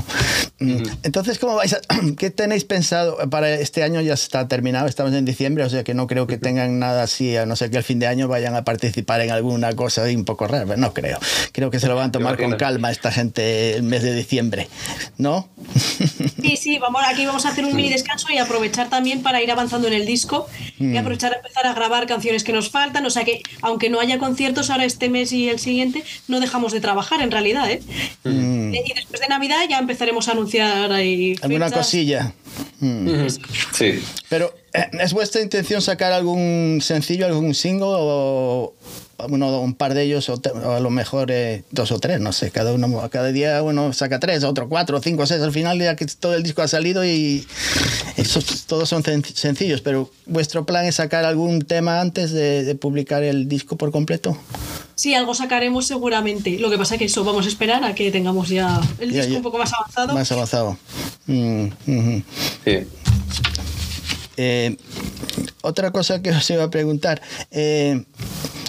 [0.59, 0.82] Mm.
[1.03, 1.76] Entonces, ¿cómo vais
[2.18, 4.01] ¿qué tenéis pensado para este año?
[4.01, 7.37] Ya está terminado, estamos en diciembre, o sea que no creo que tengan nada así,
[7.37, 10.24] a no ser que el fin de año vayan a participar en alguna cosa un
[10.24, 11.18] poco rara, no creo.
[11.53, 14.68] Creo que se lo van a tomar con calma esta gente el mes de diciembre,
[15.18, 15.49] ¿no?
[16.41, 19.51] Sí, sí, vamos, aquí vamos a hacer un mini descanso y aprovechar también para ir
[19.51, 20.47] avanzando en el disco
[20.78, 20.97] y mm.
[20.99, 24.18] aprovechar a empezar a grabar canciones que nos faltan, o sea que aunque no haya
[24.18, 27.83] conciertos ahora este mes y el siguiente, no dejamos de trabajar en realidad, ¿eh?
[28.25, 28.75] Mm.
[28.75, 31.37] Y después de Navidad ya empezaremos a anunciar ahí.
[31.43, 32.33] Alguna cosilla.
[32.81, 33.27] Mm.
[33.72, 34.03] Sí.
[34.29, 38.75] Pero, eh, ¿es vuestra intención sacar algún sencillo, algún single o,
[39.28, 40.40] uno, un par de ellos, o,
[40.74, 44.20] a lo mejor eh, dos o tres, no sé, cada uno, cada día uno saca
[44.20, 47.46] tres, otro cuatro, cinco, seis, al final ya que todo el disco ha salido y
[48.16, 53.48] esos todos son sencillos, pero vuestro plan es sacar algún tema antes de, publicar el
[53.48, 54.36] disco por completo.
[54.94, 56.58] Sí, algo sacaremos seguramente.
[56.58, 59.36] Lo que pasa es que eso vamos a esperar a que tengamos ya el disco
[59.36, 60.14] un poco más avanzado.
[60.14, 60.78] Más avanzado.
[61.26, 61.68] Mm,
[62.64, 62.86] sí.
[64.36, 64.76] Eh,
[65.62, 67.22] otra cosa que os iba a preguntar.
[67.50, 68.04] Eh,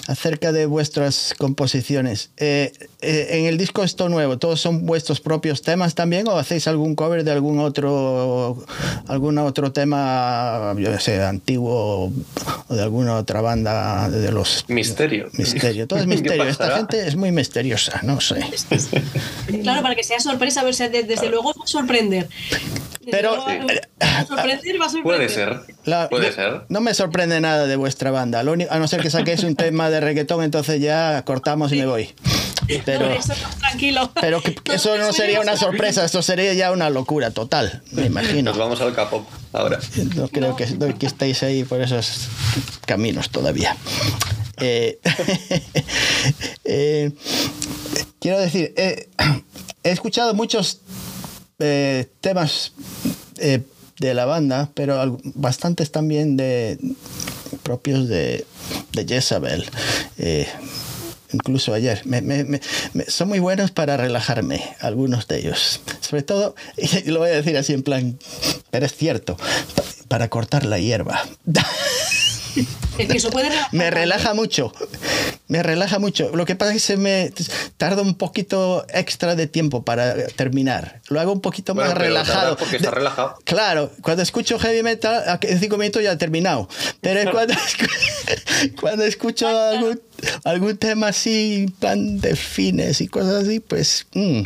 [0.08, 2.30] acerca de vuestras composiciones.
[2.38, 2.72] Eh,
[3.06, 7.24] en el disco esto nuevo, ¿todos son vuestros propios temas también o hacéis algún cover
[7.24, 8.64] de algún otro,
[9.08, 12.12] algún otro tema, yo sé, antiguo
[12.68, 14.66] o de alguna otra banda de los...
[14.68, 15.30] Misterio.
[15.34, 16.44] Misterio, todo es misterio.
[16.44, 18.44] Esta gente es muy misteriosa, no sé.
[19.62, 22.28] Claro, para que sea sorpresa, a ver, desde luego va a sorprender.
[23.12, 25.04] Pero sorprender va a sorprender.
[25.04, 25.60] Puede ser.
[26.10, 26.62] puede ser.
[26.70, 28.44] No me sorprende nada de vuestra banda, a
[28.80, 32.16] no ser que saquéis un tema de reggaetón, entonces ya cortamos y me voy.
[32.86, 34.12] Pero, eso tranquilo.
[34.20, 34.42] Pero
[34.72, 38.52] eso no sería una sorpresa, eso sería ya una locura total, me imagino.
[38.52, 39.80] Nos vamos al capo ahora.
[40.16, 40.66] No creo Que,
[40.98, 42.28] que, estéis ahí por esos
[42.86, 43.76] caminos todavía.
[44.58, 45.00] Eh,
[46.64, 47.12] eh,
[48.20, 49.10] quiero decir, eh,
[49.84, 50.82] he escuchado muchos
[52.22, 52.74] temas
[53.38, 56.78] de la banda, pero bastantes también de
[57.64, 58.46] propios de,
[58.92, 59.66] de Jezabel.
[61.36, 62.02] Incluso ayer.
[63.10, 65.82] son muy buenos para relajarme, algunos de ellos.
[66.00, 68.18] Sobre todo, y lo voy a decir así en plan,
[68.72, 69.38] pero es cierto,
[70.08, 71.22] para cortar la hierba.
[73.74, 74.72] me relaja mucho.
[75.48, 76.32] Me relaja mucho.
[76.34, 77.32] Lo que pasa es que se me
[77.78, 81.02] tarda un poquito extra de tiempo para terminar.
[81.10, 82.58] Lo hago un poquito más relajado.
[82.58, 83.38] Porque está relajado.
[83.44, 86.68] Claro, cuando escucho heavy metal, en cinco minutos ya he terminado.
[87.02, 87.54] Pero cuando,
[88.80, 90.02] cuando escucho algún,
[90.44, 94.42] algún tema así, plan de fines y cosas así, pues mm,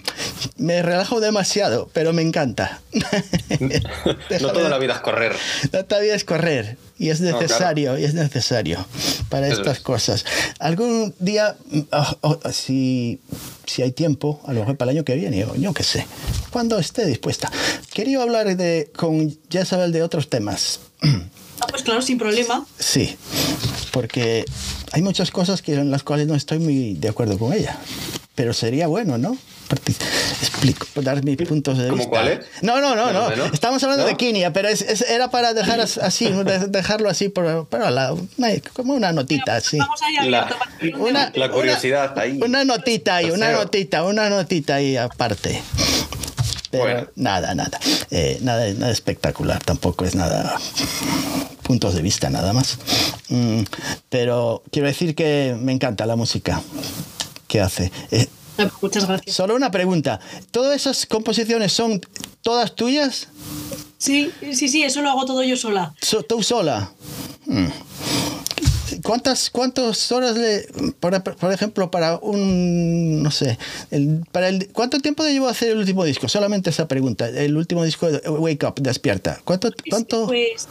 [0.57, 2.81] me relajo demasiado, pero me encanta.
[4.41, 5.35] no toda la vida es correr.
[5.71, 6.77] No toda la vida es correr.
[6.97, 8.85] Y es necesario, y es necesario
[9.29, 10.25] para estas cosas.
[10.59, 11.55] Algún día,
[11.93, 13.21] ah, oh, si,
[13.65, 16.05] si hay tiempo, a lo mejor para el año que viene, yo, yo qué sé,
[16.49, 17.49] cuando esté dispuesta.
[17.93, 20.81] Quería hablar de, con Jezabel de otros temas.
[21.61, 22.65] Ah, pues claro, sin problema.
[22.77, 23.17] Sí,
[23.99, 24.45] porque
[24.93, 27.77] hay muchas cosas que, en las cuales no estoy muy de acuerdo con ella.
[28.33, 29.37] Pero sería bueno, ¿no?
[30.41, 32.07] explico, dar mis puntos de vista.
[32.07, 32.45] cuáles?
[32.61, 33.45] No, no, no, no.
[33.47, 36.29] Estamos hablando de Kinia, pero es, era para dejar así,
[36.69, 38.25] dejarlo así por, por lado,
[38.71, 39.77] como una notita así.
[40.23, 40.49] La,
[40.97, 42.39] una, la curiosidad ahí.
[42.41, 45.61] Una notita ahí, una notita, una notita ahí aparte.
[46.71, 47.79] Pero nada, nada,
[48.11, 50.59] eh, nada, nada espectacular, tampoco es nada
[51.63, 52.79] puntos de vista nada más.
[53.29, 53.61] Mm,
[54.09, 56.61] pero quiero decir que me encanta la música
[57.47, 57.91] que hace.
[58.09, 58.27] Eh,
[58.81, 59.35] Muchas gracias.
[59.35, 60.19] Solo una pregunta.
[60.51, 62.01] ¿Todas esas composiciones son
[62.41, 63.27] todas tuyas?
[63.97, 65.93] Sí, sí, sí, eso lo hago todo yo sola.
[66.27, 66.91] ¿Tú sola?
[67.45, 67.67] Mm.
[69.03, 70.67] ¿Cuántas, ¿Cuántas horas le,
[70.99, 73.57] por, por, ejemplo, para un, no sé,
[73.91, 76.27] el, para el, ¿cuánto tiempo llevo a hacer el último disco?
[76.27, 79.39] Solamente esa pregunta, el último disco de Wake Up, Despierta.
[79.43, 79.71] ¿Cuánto?
[79.89, 80.27] cuánto?
[80.27, 80.67] Pues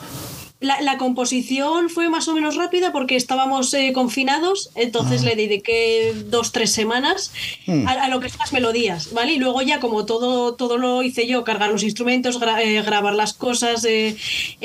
[0.61, 5.27] la, composición fue más o menos rápida porque estábamos eh, confinados, entonces ah.
[5.27, 7.33] le dediqué dos, tres semanas
[7.67, 7.87] hmm.
[7.87, 9.35] a, lo que son las melodías, ¿vale?
[9.35, 13.35] Y luego ya como todo, todo lo hice yo, cargar los instrumentos, eh, grabar las
[13.35, 14.17] cosas, eh,
[14.61, 14.65] hmm.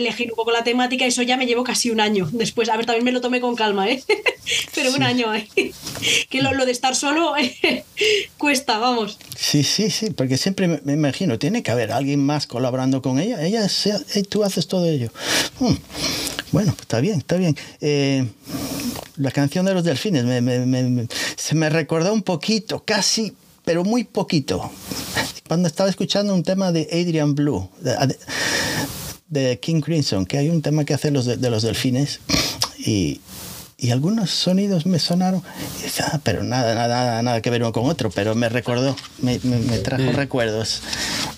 [0.00, 2.68] elegir un poco la temática, eso ya me llevó casi un año después.
[2.68, 4.02] A ver, también me lo tomé con calma, ¿eh?
[4.74, 5.48] Pero un año, ¿eh?
[6.30, 7.34] que lo, lo, de estar solo
[8.38, 9.18] cuesta, vamos.
[9.36, 13.44] Sí, sí, sí, porque siempre me, imagino, tiene que haber alguien más colaborando con ella,
[13.44, 13.66] ella,
[14.28, 15.10] tú haces todo ello.
[15.58, 15.74] Hmm.
[16.50, 17.56] Bueno, está bien, está bien.
[17.80, 18.26] Eh,
[19.16, 20.24] la canción de los delfines
[21.36, 24.70] se me recordó un poquito, casi, pero muy poquito,
[25.48, 27.68] cuando estaba escuchando un tema de Adrian Blue,
[29.28, 32.20] de, King Crimson, que hay un tema que hace los de los delfines
[32.78, 33.20] y
[33.82, 35.42] y algunos sonidos me sonaron,
[36.02, 39.40] ah, pero nada, nada, nada que ver uno con otro, pero me recordó, me,
[39.80, 40.82] trajo recuerdos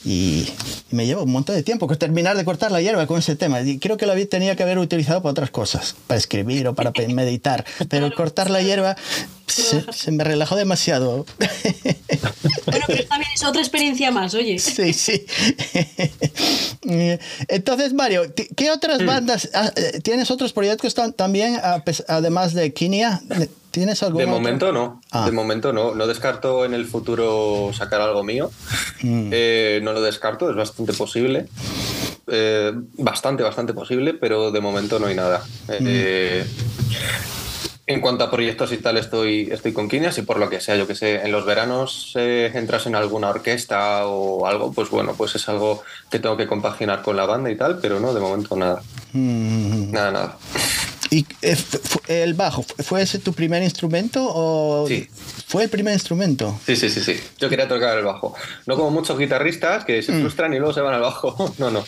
[0.04, 0.48] y,
[0.90, 3.60] me llevó un montón de tiempo terminar de cortar la hierba con ese tema.
[3.62, 6.92] Y creo que lo tenía que haber utilizado para otras cosas, para escribir o para
[7.08, 8.96] meditar, pero cortar la hierba
[9.46, 11.26] se, me relajó demasiado.
[12.66, 14.58] Bueno, pero también es otra experiencia más, oye.
[14.58, 15.26] Sí, sí.
[17.48, 19.06] Entonces, Mario, ¿qué otras mm.
[19.06, 19.50] bandas?
[19.54, 21.60] Ah, eh, ¿Tienes otros proyectos también,
[22.08, 23.20] además de Kinia?
[23.70, 24.18] ¿Tienes algo?
[24.18, 25.00] De momento no.
[25.10, 25.26] Ah.
[25.26, 25.94] De momento no.
[25.94, 28.50] No descarto en el futuro sacar algo mío.
[29.02, 29.30] Mm.
[29.32, 31.46] Eh, no lo descarto, es bastante posible.
[32.26, 35.44] Eh, bastante, bastante posible, pero de momento no hay nada.
[35.68, 37.43] Mm
[37.86, 40.76] en cuanto a proyectos y tal, estoy, estoy con Quinias y por lo que sea,
[40.76, 45.14] yo que sé, en los veranos eh, entras en alguna orquesta o algo, pues bueno,
[45.16, 48.20] pues es algo que tengo que compaginar con la banda y tal, pero no, de
[48.20, 48.82] momento nada.
[49.12, 49.90] Mm.
[49.90, 50.38] Nada, nada.
[51.10, 51.56] ¿Y eh,
[52.08, 55.08] el bajo, fue ese tu primer instrumento o sí.
[55.46, 56.58] fue el primer instrumento?
[56.66, 57.20] Sí, sí, sí, sí.
[57.38, 58.34] Yo quería tocar el bajo.
[58.66, 60.20] No como muchos guitarristas que se mm.
[60.20, 61.54] frustran y luego se van al bajo.
[61.58, 61.84] no, no.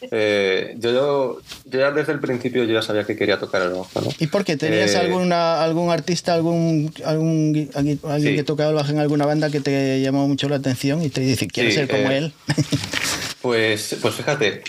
[0.00, 4.00] Eh, yo, yo, ya desde el principio yo ya sabía que quería tocar el bajo.
[4.00, 4.08] ¿no?
[4.18, 4.56] ¿Y por qué?
[4.56, 9.50] ¿Tenías eh, alguna, algún artista, algún, algún alguien que tocaba el bajo en alguna banda
[9.50, 12.32] que te llamó mucho la atención y te dice, quiero ser como él?
[13.42, 14.62] pues, pues fíjate.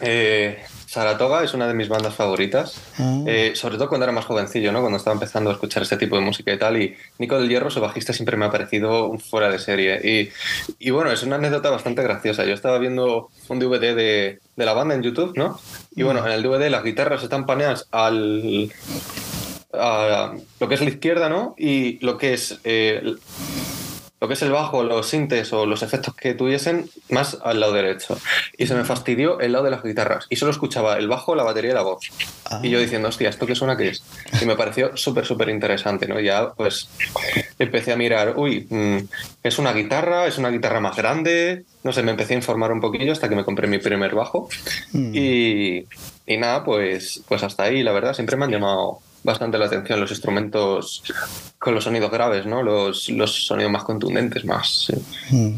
[0.00, 0.58] Eh,
[0.92, 3.24] Saratoga es una de mis bandas favoritas, ah.
[3.26, 4.80] eh, sobre todo cuando era más jovencillo, ¿no?
[4.80, 6.82] cuando estaba empezando a escuchar este tipo de música y tal.
[6.82, 10.30] Y Nico del Hierro, su bajista, siempre me ha parecido un fuera de serie.
[10.78, 12.44] Y, bueno, es una anécdota bastante graciosa.
[12.44, 15.58] Yo estaba viendo un DVD de, la banda en YouTube, ¿no?
[15.96, 16.26] Y bueno, mm.
[16.26, 18.70] en el DVD las guitarras están paneadas al.
[19.72, 21.54] A lo que es la izquierda, ¿no?
[21.56, 23.14] Y lo que es eh,
[24.22, 27.72] lo que es el bajo, los sintes o los efectos que tuviesen más al lado
[27.72, 28.16] derecho.
[28.56, 30.26] Y se me fastidió el lado de las guitarras.
[30.30, 32.08] Y solo escuchaba el bajo, la batería y la voz.
[32.62, 32.82] Y yo ah.
[32.82, 34.04] diciendo, hostia, ¿esto qué suena que es?
[34.40, 36.20] Y me pareció súper, súper interesante, ¿no?
[36.20, 36.88] Ya pues
[37.58, 38.98] empecé a mirar, uy, mm,
[39.42, 41.64] es una guitarra, es una guitarra más grande.
[41.82, 44.48] No sé, me empecé a informar un poquillo hasta que me compré mi primer bajo.
[44.92, 45.10] Mm.
[45.16, 45.86] Y,
[46.28, 50.00] y nada, pues, pues hasta ahí, la verdad, siempre me han llamado bastante la atención
[50.00, 51.02] los instrumentos
[51.58, 52.62] con los sonidos graves, ¿no?
[52.62, 54.92] Los, los sonidos más contundentes, más.
[55.30, 55.56] Mm.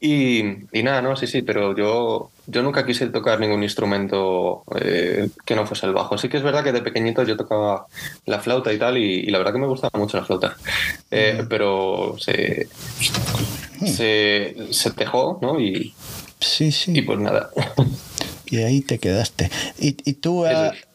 [0.00, 0.38] Y,
[0.72, 1.16] y, nada, ¿no?
[1.16, 5.92] Sí, sí, pero yo, yo nunca quise tocar ningún instrumento eh, que no fuese el
[5.92, 6.16] bajo.
[6.16, 7.86] Sí que es verdad que de pequeñito yo tocaba
[8.26, 10.56] la flauta y tal, y, la verdad que me gustaba mucho la flauta.
[11.10, 11.48] Eh, mm.
[11.48, 12.68] Pero se,
[13.80, 13.86] mm.
[13.86, 15.58] se, se tejó, ¿no?
[15.60, 15.94] Y,
[16.38, 16.92] sí, sí.
[16.96, 17.50] Y pues nada.
[18.48, 19.50] Y ahí te quedaste.
[19.80, 20.44] ¿Y, y tú,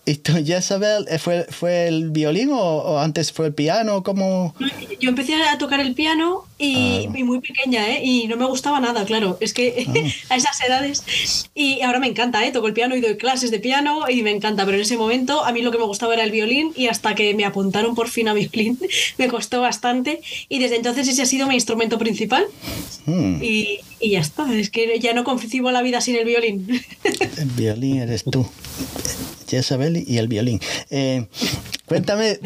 [0.04, 4.02] ¿Y tú, Jezabel, eh, fue, fue el violín o, antes fue el piano?
[4.02, 4.56] ¿Cómo?
[4.99, 7.24] Yo empecé a tocar el piano y, ah.
[7.24, 8.02] muy pequeña, ¿eh?
[8.04, 9.38] Y no me gustaba nada, claro.
[9.41, 9.93] Es que ah.
[10.34, 11.49] a esas edades.
[11.54, 12.52] Y ahora me encanta, ¿eh?
[12.52, 14.66] Toco el piano y doy clases de piano y me encanta.
[14.66, 17.14] Pero en ese momento a mí lo que me gustaba era el violín y hasta
[17.14, 18.80] que me apuntaron por fin a violín
[19.20, 20.22] me costó bastante.
[20.49, 22.45] Y desde entonces ese ha sido mi instrumento principal.
[23.06, 23.41] Hmm.
[23.43, 24.52] Y, y ya está.
[24.52, 26.68] Es que ya no concibo la vida sin el violín.
[27.38, 28.47] El violín eres tú.
[29.52, 30.60] Jezabel y el violín.
[30.89, 31.28] Eh,
[31.86, 32.39] cuéntame,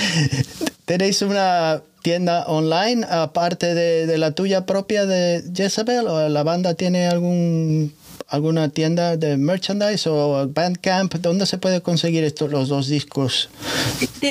[0.84, 7.08] ¿tenéis una tienda online aparte de, la tuya propia de Jezabel o la banda tiene
[7.08, 7.92] algún
[8.28, 11.14] alguna tienda de merchandise o Bandcamp?
[11.16, 13.50] ¿Dónde se puede conseguir estos los dos discos?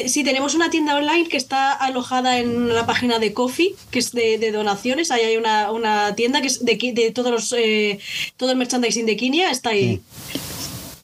[0.08, 4.14] Sí, tenemos una tienda online que está alojada en la página de Coffee, que es
[4.14, 5.12] de, donaciones.
[5.12, 8.00] Ahí hay una, tienda que es de, todos los eh,
[8.38, 9.98] todo el merchandising de Kinia, está ahí.
[9.98, 10.19] Mm.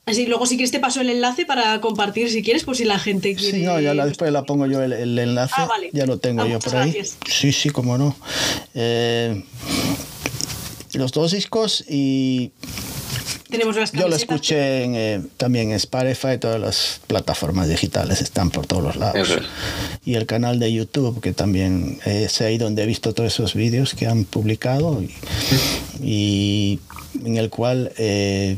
[0.05, 2.99] Así, luego si quieres te paso el enlace para compartir si quieres, por si la
[2.99, 3.59] gente quiere.
[3.59, 5.55] Sí, no, ya la, después la pongo yo el, enlace.
[5.57, 5.89] Ah, vale.
[5.93, 7.01] Ya lo tengo ah, yo por ahí.
[7.27, 8.15] Sí, sí, cómo no.
[8.75, 9.43] Eh,
[10.93, 12.51] los dos discos y
[13.49, 18.49] tenemos las Yo lo escuché en, eh, también en Spotify, todas las plataformas digitales están
[18.51, 19.29] por todos los lados.
[20.03, 23.93] Y el canal de YouTube, que también es ahí donde he visto todos esos vídeos
[23.93, 25.01] que han publicado
[26.01, 26.79] y,
[27.23, 28.57] en el cual eh,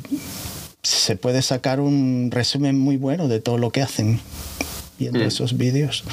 [0.87, 4.21] se puede sacar un resumen muy bueno de todo lo que hacen
[4.97, 5.23] viendo mm.
[5.23, 6.05] esos vídeos.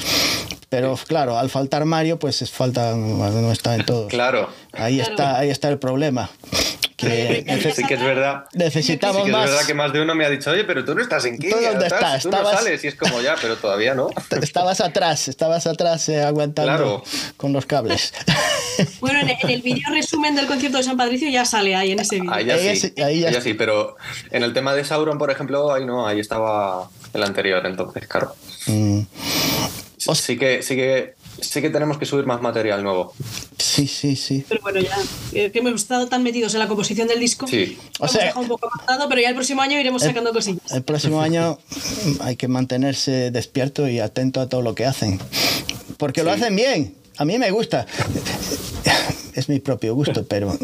[0.67, 4.07] Pero claro, al faltar Mario, pues falta, no está en todo.
[4.07, 4.49] Claro.
[4.73, 6.29] Ahí está, ahí está el problema.
[7.05, 8.45] Que sí que es verdad.
[8.53, 10.95] Necesitamos sí que Es verdad que más de uno me ha dicho, oye, pero tú
[10.95, 11.71] no estás en Kenia.
[11.71, 12.23] dónde estás?
[12.23, 14.09] Tú no sales y es como ya, pero todavía no.
[14.41, 17.03] Estabas atrás, estabas atrás eh, aguantando
[17.37, 18.13] con los cables.
[18.99, 22.19] Bueno, en el, vídeo resumen del concierto de San Patricio ya sale ahí en ese
[22.19, 22.33] vídeo.
[22.33, 23.95] Ahí, ya sí, ahí ya, sí, pero
[24.31, 28.35] en el tema de Sauron, por ejemplo, ahí no, ahí estaba el anterior, entonces, claro.
[28.67, 29.03] Mm.
[29.97, 33.13] Sí que, sí que sí que tenemos que subir más material nuevo.
[33.57, 34.45] Sí, sí, sí.
[34.47, 34.95] Pero bueno, ya
[35.31, 37.77] que hemos estado tan metidos en la composición del disco, sí.
[37.99, 40.71] o sea, un poco avanzado, pero ya el próximo año iremos sacando cosillas.
[40.71, 41.59] El próximo año
[42.21, 45.19] hay que mantenerse despierto y atento a todo lo que hacen,
[45.97, 46.95] porque lo hacen bien.
[47.17, 47.85] A mí me gusta
[49.35, 50.57] es mi propio gusto, pero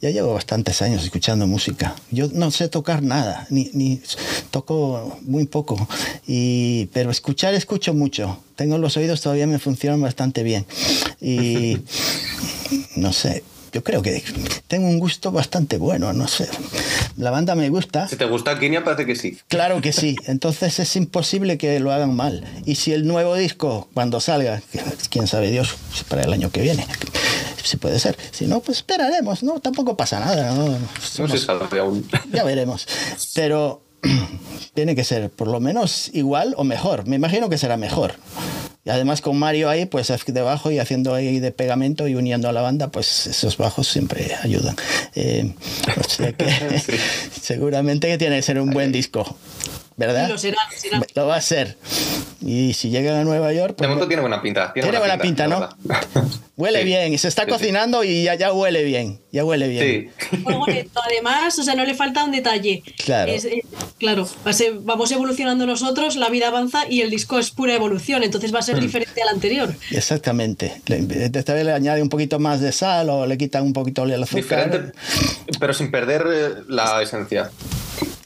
[0.00, 1.96] ya llevo bastantes años escuchando música.
[2.10, 4.00] Yo no sé tocar nada, ni, ni
[4.50, 5.88] toco muy poco,
[6.26, 8.38] y, pero escuchar escucho mucho.
[8.56, 10.66] Tengo los oídos todavía me funcionan bastante bien.
[11.20, 11.78] Y
[12.96, 13.42] no sé,
[13.74, 14.22] yo creo que
[14.68, 16.48] tengo un gusto bastante bueno, no sé.
[17.16, 18.06] La banda me gusta.
[18.06, 19.38] Si te gusta Kinia, parece que sí.
[19.48, 20.14] Claro que sí.
[20.26, 22.44] Entonces es imposible que lo hagan mal.
[22.66, 24.62] Y si el nuevo disco, cuando salga,
[25.10, 25.74] quién sabe Dios,
[26.08, 26.86] para el año que viene,
[27.64, 28.16] si puede ser.
[28.30, 29.60] Si no, pues esperaremos, ¿no?
[29.60, 30.68] Tampoco pasa nada, ¿no?
[30.68, 32.08] no se sabe aún.
[32.32, 32.86] Ya veremos.
[33.34, 33.82] Pero
[34.74, 37.06] tiene que ser por lo menos igual o mejor.
[37.06, 38.14] Me imagino que será mejor.
[38.84, 42.52] Y además con Mario ahí, pues debajo y haciendo ahí de pegamento y uniendo a
[42.52, 44.76] la banda, pues esos bajos siempre ayudan.
[45.14, 45.54] Eh,
[45.98, 46.46] o sea que
[47.40, 49.36] seguramente que tiene que ser un buen disco.
[49.96, 50.28] ¿Verdad?
[50.28, 51.00] Lo será, lo será.
[51.14, 51.76] Lo va a ser.
[52.40, 53.70] Y si llegan a Nueva York.
[53.70, 54.72] de Pues, momento tiene buena pinta.
[54.72, 55.94] Tiene, tiene buena pinta, la ¿no?
[56.56, 56.84] Huele Sí.
[56.84, 57.12] bien.
[57.12, 57.52] Y se está Sí, sí.
[57.52, 59.18] cocinando y ya, ya huele bien.
[59.32, 60.12] Ya huele bien.
[60.20, 60.28] Sí.
[61.04, 62.82] Además, o sea, no le falta un detalle.
[63.04, 63.32] Claro.
[63.32, 63.62] Es, eh,
[63.98, 67.74] claro, va a ser- vamos evolucionando nosotros, la vida avanza y el disco es pura
[67.74, 68.66] evolución, entonces va a Mm.
[68.66, 69.74] ser diferente al anterior.
[69.90, 70.80] Exactamente.
[70.86, 74.22] Esta vez le añade un poquito más de sal o le quitan un poquito el
[74.22, 74.70] azúcar.
[74.70, 74.92] Diferente,
[75.58, 77.50] pero sin perder eh, la esencia.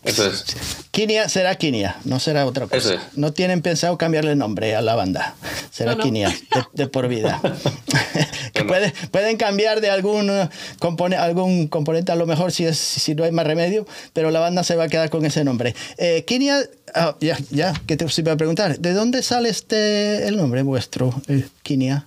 [0.09, 0.45] Eso es.
[0.91, 2.77] Kinia será Kinia, no será otra cosa.
[2.77, 3.01] Eso es.
[3.15, 5.35] No tienen pensado cambiarle nombre a la banda.
[5.71, 6.05] Será No, no.
[6.05, 7.41] Kinia de, de por vida.
[8.53, 8.69] que Bueno.
[8.69, 10.49] puede- pueden cambiar de algún, eh,
[10.81, 14.41] compone- algún componente a lo mejor si, es, si no hay más remedio, pero la
[14.41, 15.75] banda se va a quedar con ese nombre.
[15.99, 16.61] Eh, Kinia,
[16.95, 21.15] ah, ya, ya, que te iba a preguntar, ¿de dónde sale este el nombre vuestro,
[21.29, 22.07] el Kinia?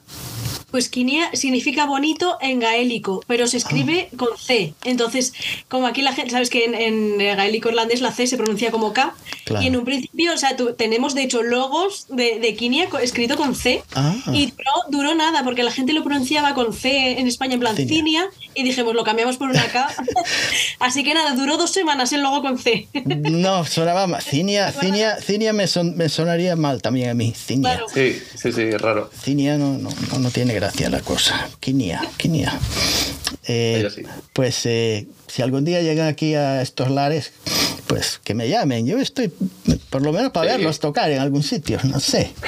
[0.72, 4.18] Pues Kinia significa bonito en gaélico, pero se escribe Ah.
[4.18, 4.74] con C.
[4.86, 5.34] Entonces,
[5.70, 8.94] como aquí la gente, sabes que en, en gaélico irlandés la C se pronuncia como
[8.94, 9.14] K.
[9.46, 9.64] Claro.
[9.64, 13.36] Y en un principio, o sea, tú- tenemos de hecho logos de, de Kinia escrito
[13.38, 13.84] con C.
[13.94, 14.16] Ah.
[14.34, 17.76] Y duró, duró nada, porque la gente lo pronunciaba con C en España, en plan
[17.76, 17.92] Cinia.
[17.96, 18.30] Cinia.
[18.54, 19.88] Y dijimos, lo cambiamos por una K.
[20.80, 22.88] Así que nada, duró dos semanas el logo con C.
[23.06, 24.22] No, sonaba mal.
[24.22, 27.34] Cinia, Cinia, Cinia me, son- me sonaría mal también a mí.
[27.36, 27.72] Cinia.
[27.74, 27.86] Claro.
[27.94, 29.10] Sí, sí, sí, es raro.
[29.24, 31.50] Cinia no, no, no, no tiene gracia la cosa.
[31.60, 32.54] Kinia, Kinia.
[33.48, 34.04] Eh, sí.
[34.34, 37.32] Pues eh, si algún día llegan aquí a estos lares,
[37.88, 38.86] pues que me llamen.
[38.86, 39.32] Yo estoy,
[39.90, 40.58] por lo menos para Sí.
[40.58, 42.32] verlos tocar en algún sitio, no sé.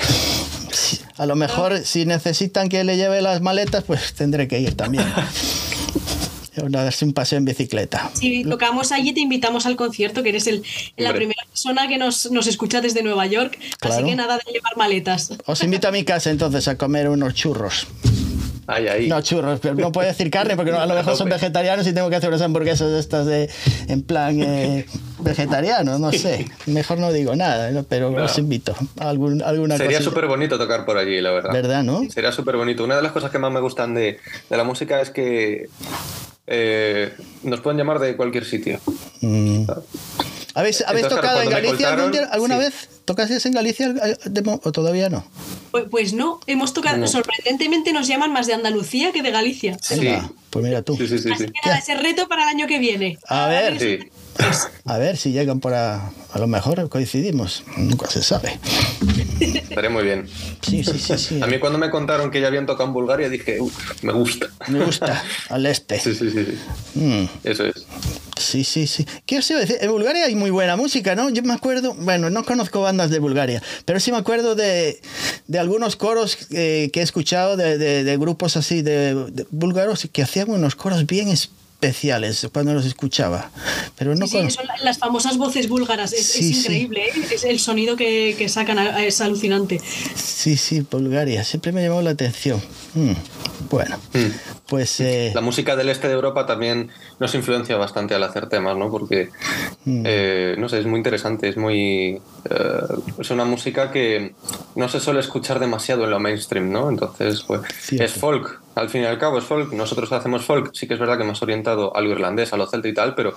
[1.17, 5.05] A lo mejor si necesitan que le lleve las maletas, pues tendré que ir también.
[6.57, 8.11] A darse un paseo en bicicleta.
[8.13, 10.63] Si tocamos allí, te invitamos al concierto, que eres el,
[10.97, 11.21] la Hombre.
[11.25, 13.57] primera persona que nos, nos escucha desde Nueva York.
[13.79, 13.95] Claro.
[13.95, 15.31] Así que nada de llevar maletas.
[15.45, 17.87] Os invito a mi casa entonces a comer unos churros.
[18.65, 19.07] Ahí, ahí.
[19.09, 22.09] No, churros, pero no puedo decir carne porque a lo mejor son vegetarianos y tengo
[22.09, 23.49] que hacer unas hamburguesas de estas de,
[23.89, 24.85] en plan eh,
[25.19, 26.49] vegetariano, no sé.
[26.65, 28.23] Mejor no digo nada, pero No.
[28.23, 31.51] os invito a algún, alguna Sería súper bonito tocar por allí, la verdad.
[31.51, 32.09] ¿Verdad, no?
[32.09, 32.85] Sería súper bonito.
[32.85, 35.67] Una de las cosas que más me gustan de, de la música es que
[36.47, 37.13] eh,
[37.43, 38.79] nos pueden llamar de cualquier sitio.
[39.21, 39.65] Mm.
[40.55, 42.61] ¿Habéis, ¿habéis Entonces, claro, tocado en Galicia algún día- contaron, alguna sí.
[42.61, 42.89] vez?
[43.05, 43.93] ¿Tocasteis en Galicia
[44.63, 45.25] o todavía no?
[45.71, 47.07] Pues, pues no, hemos tocado, No.
[47.07, 49.77] sorprendentemente nos llaman más de Andalucía que de Galicia.
[49.81, 50.07] Sí.
[50.07, 50.95] Anda, Pues mira tú.
[50.95, 51.29] Sí, sí, sí.
[51.31, 51.51] Así sí.
[51.51, 53.17] que nada, ese reto para el año que viene.
[53.27, 54.07] A ver.
[54.85, 57.63] A ver si llegan por a, lo mejor coincidimos.
[57.77, 58.59] Nunca se sabe.
[59.39, 60.27] Estaría muy bien.
[60.61, 61.39] Sí, sí, sí, sí.
[61.41, 63.69] A mí cuando me contaron que ya habían tocado en Bulgaria dije, "Uh,
[64.01, 64.47] me gusta.
[64.69, 65.23] Me gusta.
[65.49, 65.99] Al este.
[65.99, 66.45] Sí, sí, sí.
[66.45, 66.99] sí.
[66.99, 67.25] Mm.
[67.43, 67.85] Eso es.
[68.43, 69.05] Sí, sí, sí.
[69.25, 69.77] ¿Qué os iba a decir?
[69.81, 71.29] En Bulgaria hay muy buena música, ¿no?
[71.29, 75.01] Yo me acuerdo, bueno, no conozco bandas de Bulgaria, pero sí me acuerdo de,
[75.47, 80.07] de algunos coros eh, que he escuchado de, de- de grupos así de, de búlgaros
[80.11, 83.51] que hacían unos coros bien especiales cuando los escuchaba.
[83.97, 86.13] Pero no Sí, sí, son la- las famosas voces búlgaras.
[86.13, 86.59] Es, es Sí, sí.
[86.61, 87.11] increíble, ¿eh?
[87.33, 89.81] Es el sonido que, que sacan es alucinante.
[90.15, 91.43] Sí, sí, Bulgaria.
[91.43, 92.61] Siempre me llamó la atención.
[92.95, 93.13] Mm,
[93.69, 94.27] Bueno, Mm.
[94.73, 94.99] Pues...
[95.01, 98.89] eh, La música del este de Europa también nos influencia bastante al hacer temas, ¿no?
[98.89, 99.29] Porque,
[99.85, 100.03] Mm.
[100.05, 102.21] eh, no sé, es muy interesante, es muy...
[102.49, 102.81] eh,
[103.19, 104.33] es una música que
[104.75, 106.89] no se suele escuchar demasiado en lo mainstream, ¿no?
[106.89, 108.03] Entonces, pues, Cierto.
[108.05, 108.61] es folk.
[108.75, 109.71] Al fin y al cabo es folk.
[109.73, 112.65] Nosotros hacemos folk, sí que es verdad que más orientado a lo irlandés, a lo
[112.65, 113.35] celta y tal, pero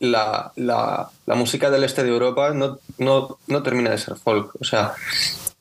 [0.00, 4.50] la, la- la música del este de Europa no, no, no termina de ser folk.
[4.60, 4.94] O sea,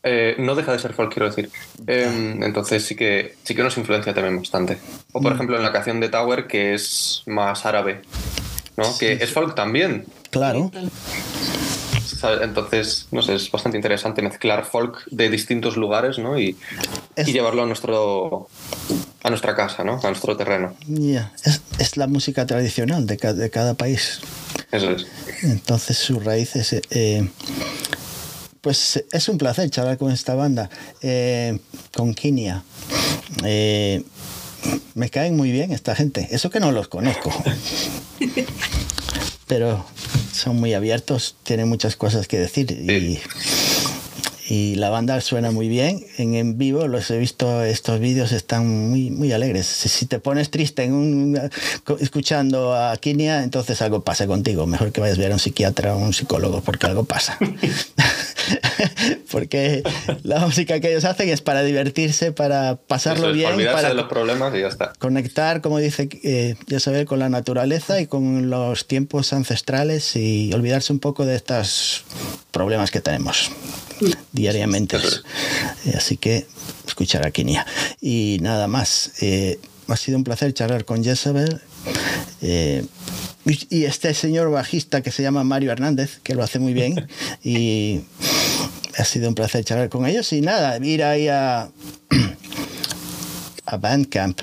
[0.04, 1.50] eh, no deja de ser folk, quiero decir.
[1.88, 4.78] Eh, entonces sí que, sí que nos influencia también bastante.
[5.12, 8.02] O por ejemplo en la canción de Tower, que es más árabe,
[8.78, 8.98] ¿no?
[8.98, 10.06] que es folk también.
[10.30, 10.72] claro.
[12.42, 16.38] Entonces, no sé, es bastante interesante mezclar folk de distintos lugares ¿no?
[16.40, 16.56] y,
[17.16, 18.48] Es- y llevarlo a nuestro
[19.24, 20.00] a nuestra casa, ¿no?
[20.04, 20.76] a nuestro terreno.
[21.44, 24.20] Es, es la música tradicional de, ca- de cada país.
[24.72, 25.08] Eso es.
[25.44, 26.74] Entonces sus raíces...
[26.74, 27.28] eh, eh,
[28.62, 30.70] pues es un placer charlar con esta banda,
[31.02, 31.60] eh,
[31.94, 32.64] con Kinia.
[33.44, 34.04] Eh,
[34.94, 37.32] me caen muy bien esta gente, eso que no los conozco.
[39.48, 39.86] Pero
[40.32, 43.20] son muy abiertos, tienen muchas cosas que decir y,
[44.52, 46.06] y la banda suena muy bien.
[46.18, 49.66] En, en vivo los he visto, estos vídeos están muy, muy alegres.
[49.66, 51.50] Si, si te pones triste en un,
[52.00, 54.68] escuchando a Kinia, entonces algo pasa contigo.
[54.68, 57.38] Mejor que vayas a ver a un psiquiatra o un psicólogo porque algo pasa.
[59.32, 59.84] porque
[60.24, 64.08] la música que ellos hacen es para divertirse, para pasarlo es, bien, para de los
[64.08, 64.94] problemas y ya está.
[65.00, 66.56] conectar, como dice eh,
[67.06, 72.04] con la naturaleza y con los tiempos ancestrales y olvidarse un poco de estos
[72.52, 73.52] problemas que tenemos
[74.32, 74.98] diariamente.
[74.98, 76.46] Eh, Así que
[76.88, 77.66] escuchar a Kinia.
[78.00, 79.12] Y nada más.
[79.22, 81.62] eh, ha sido un placer charlar con Jezabel.
[82.42, 82.86] Eh,
[83.46, 87.08] y, y este señor bajista que se llama Mario Hernández, que lo hace muy bien.
[87.44, 88.02] Y
[88.98, 90.32] ha sido un placer charlar con ellos.
[90.34, 91.70] Y nada, ir ahí a,
[93.66, 94.42] a Bandcamp,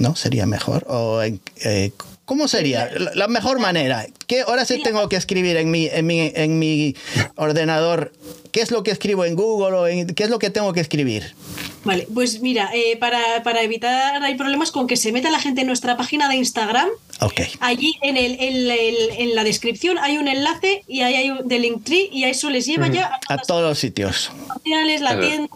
[0.00, 0.16] ¿no?
[0.16, 0.84] Sería mejor.
[0.88, 1.92] O eh,
[2.24, 2.88] ¿Cómo sería?
[2.96, 4.06] La, la mejor manera.
[4.28, 6.94] ¿Qué ahora sí tengo que escribir en mi, en mi, en mi
[7.34, 8.12] ordenador?
[8.52, 10.80] ¿Qué es lo que escribo en Google o en, qué es lo que tengo que
[10.80, 11.34] escribir?
[11.82, 15.62] Vale, pues mira, eh, para, para evitar hay problemas con que se meta la gente
[15.62, 16.88] en nuestra página de Instagram.
[17.20, 17.40] Ok.
[17.60, 21.48] Allí en, el, en, el- en la descripción hay un enlace y ahí hay un
[21.48, 24.30] de Linktree y a eso les lleva ya a todos los sitios.
[24.48, 25.26] las sociales, la Claro.
[25.26, 25.48] tienda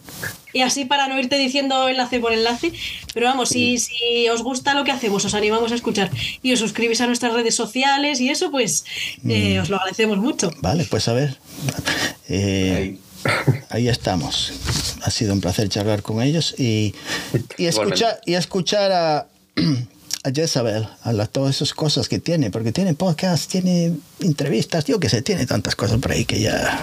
[0.54, 2.72] y así para no irte diciendo enlace por enlace.
[3.12, 6.10] Pero vamos, si, si os gusta lo que hacemos, os animamos a escuchar
[6.42, 8.84] y os suscribís a nuestras redes sociales y eso, pues
[9.28, 10.50] eh, os lo agradecemos mucho.
[10.60, 11.36] Vale, pues a ver.
[12.28, 12.96] Eh,
[13.70, 13.88] Ahí.
[13.88, 14.52] estamos.
[15.02, 16.94] Ha sido un placer charlar con ellos y,
[17.56, 19.26] y escuchar, y escuchar a,
[20.24, 24.98] a Jezabel, a la- todas esas cosas que tiene, porque tiene podcast, tiene entrevistas, yo
[24.98, 26.82] que sé, tiene tantas cosas por ahí que ya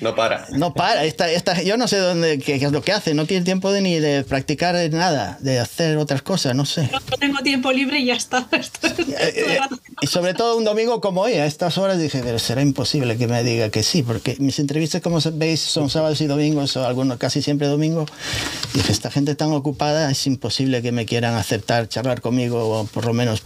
[0.00, 0.46] No para.
[0.52, 1.04] no para.
[1.04, 3.70] Esta, esta, yo no sé dónde, qué, qué es lo que hace, no tiene tiempo
[3.70, 6.88] de, ni de practicar nada, de hacer otras cosas, no sé.
[6.90, 8.48] No, tengo tiempo libre y ya está.
[8.52, 9.78] Estoy Eh, rato.
[10.00, 13.26] y sobre todo un domingo como hoy, a estas horas dije, pero será imposible que
[13.26, 17.18] me diga que sí, porque mis entrevistas, como veis, son sábados y domingos, o algunos
[17.18, 18.06] casi siempre domingo.
[18.72, 22.84] Y dije, esta gente tan ocupada, es imposible que me quieran aceptar charlar conmigo, o
[22.86, 23.42] por lo menos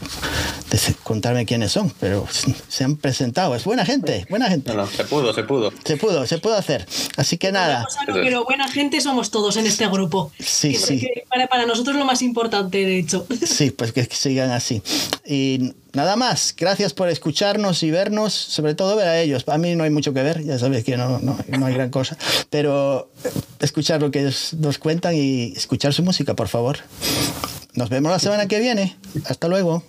[1.03, 2.27] contarme quiénes son, pero
[2.69, 4.71] se han presentado, es buena gente, buena gente.
[4.73, 5.73] No, no, se pudo, se pudo.
[5.85, 6.87] Se pudo, se pudo hacer.
[7.17, 10.33] Así que nada, no, pero buena gente somos todos en este grupo.
[10.39, 11.01] Sí, Que- sí.
[11.01, 13.27] que para, para nosotros lo más importante, de hecho.
[13.47, 14.83] Sí, pues que sigan así.
[15.27, 19.45] Y nada más, gracias por escucharnos y vernos, sobre todo ver a ellos.
[19.49, 21.91] A mí no hay mucho que ver, ya sabes que no, no, no hay gran
[21.91, 22.17] cosa,
[22.51, 23.11] pero
[23.61, 26.79] escuchar lo que ellos nos cuentan y escuchar su música, por favor.
[27.75, 28.97] Nos vemos la semana que viene.
[29.27, 29.83] Hasta luego.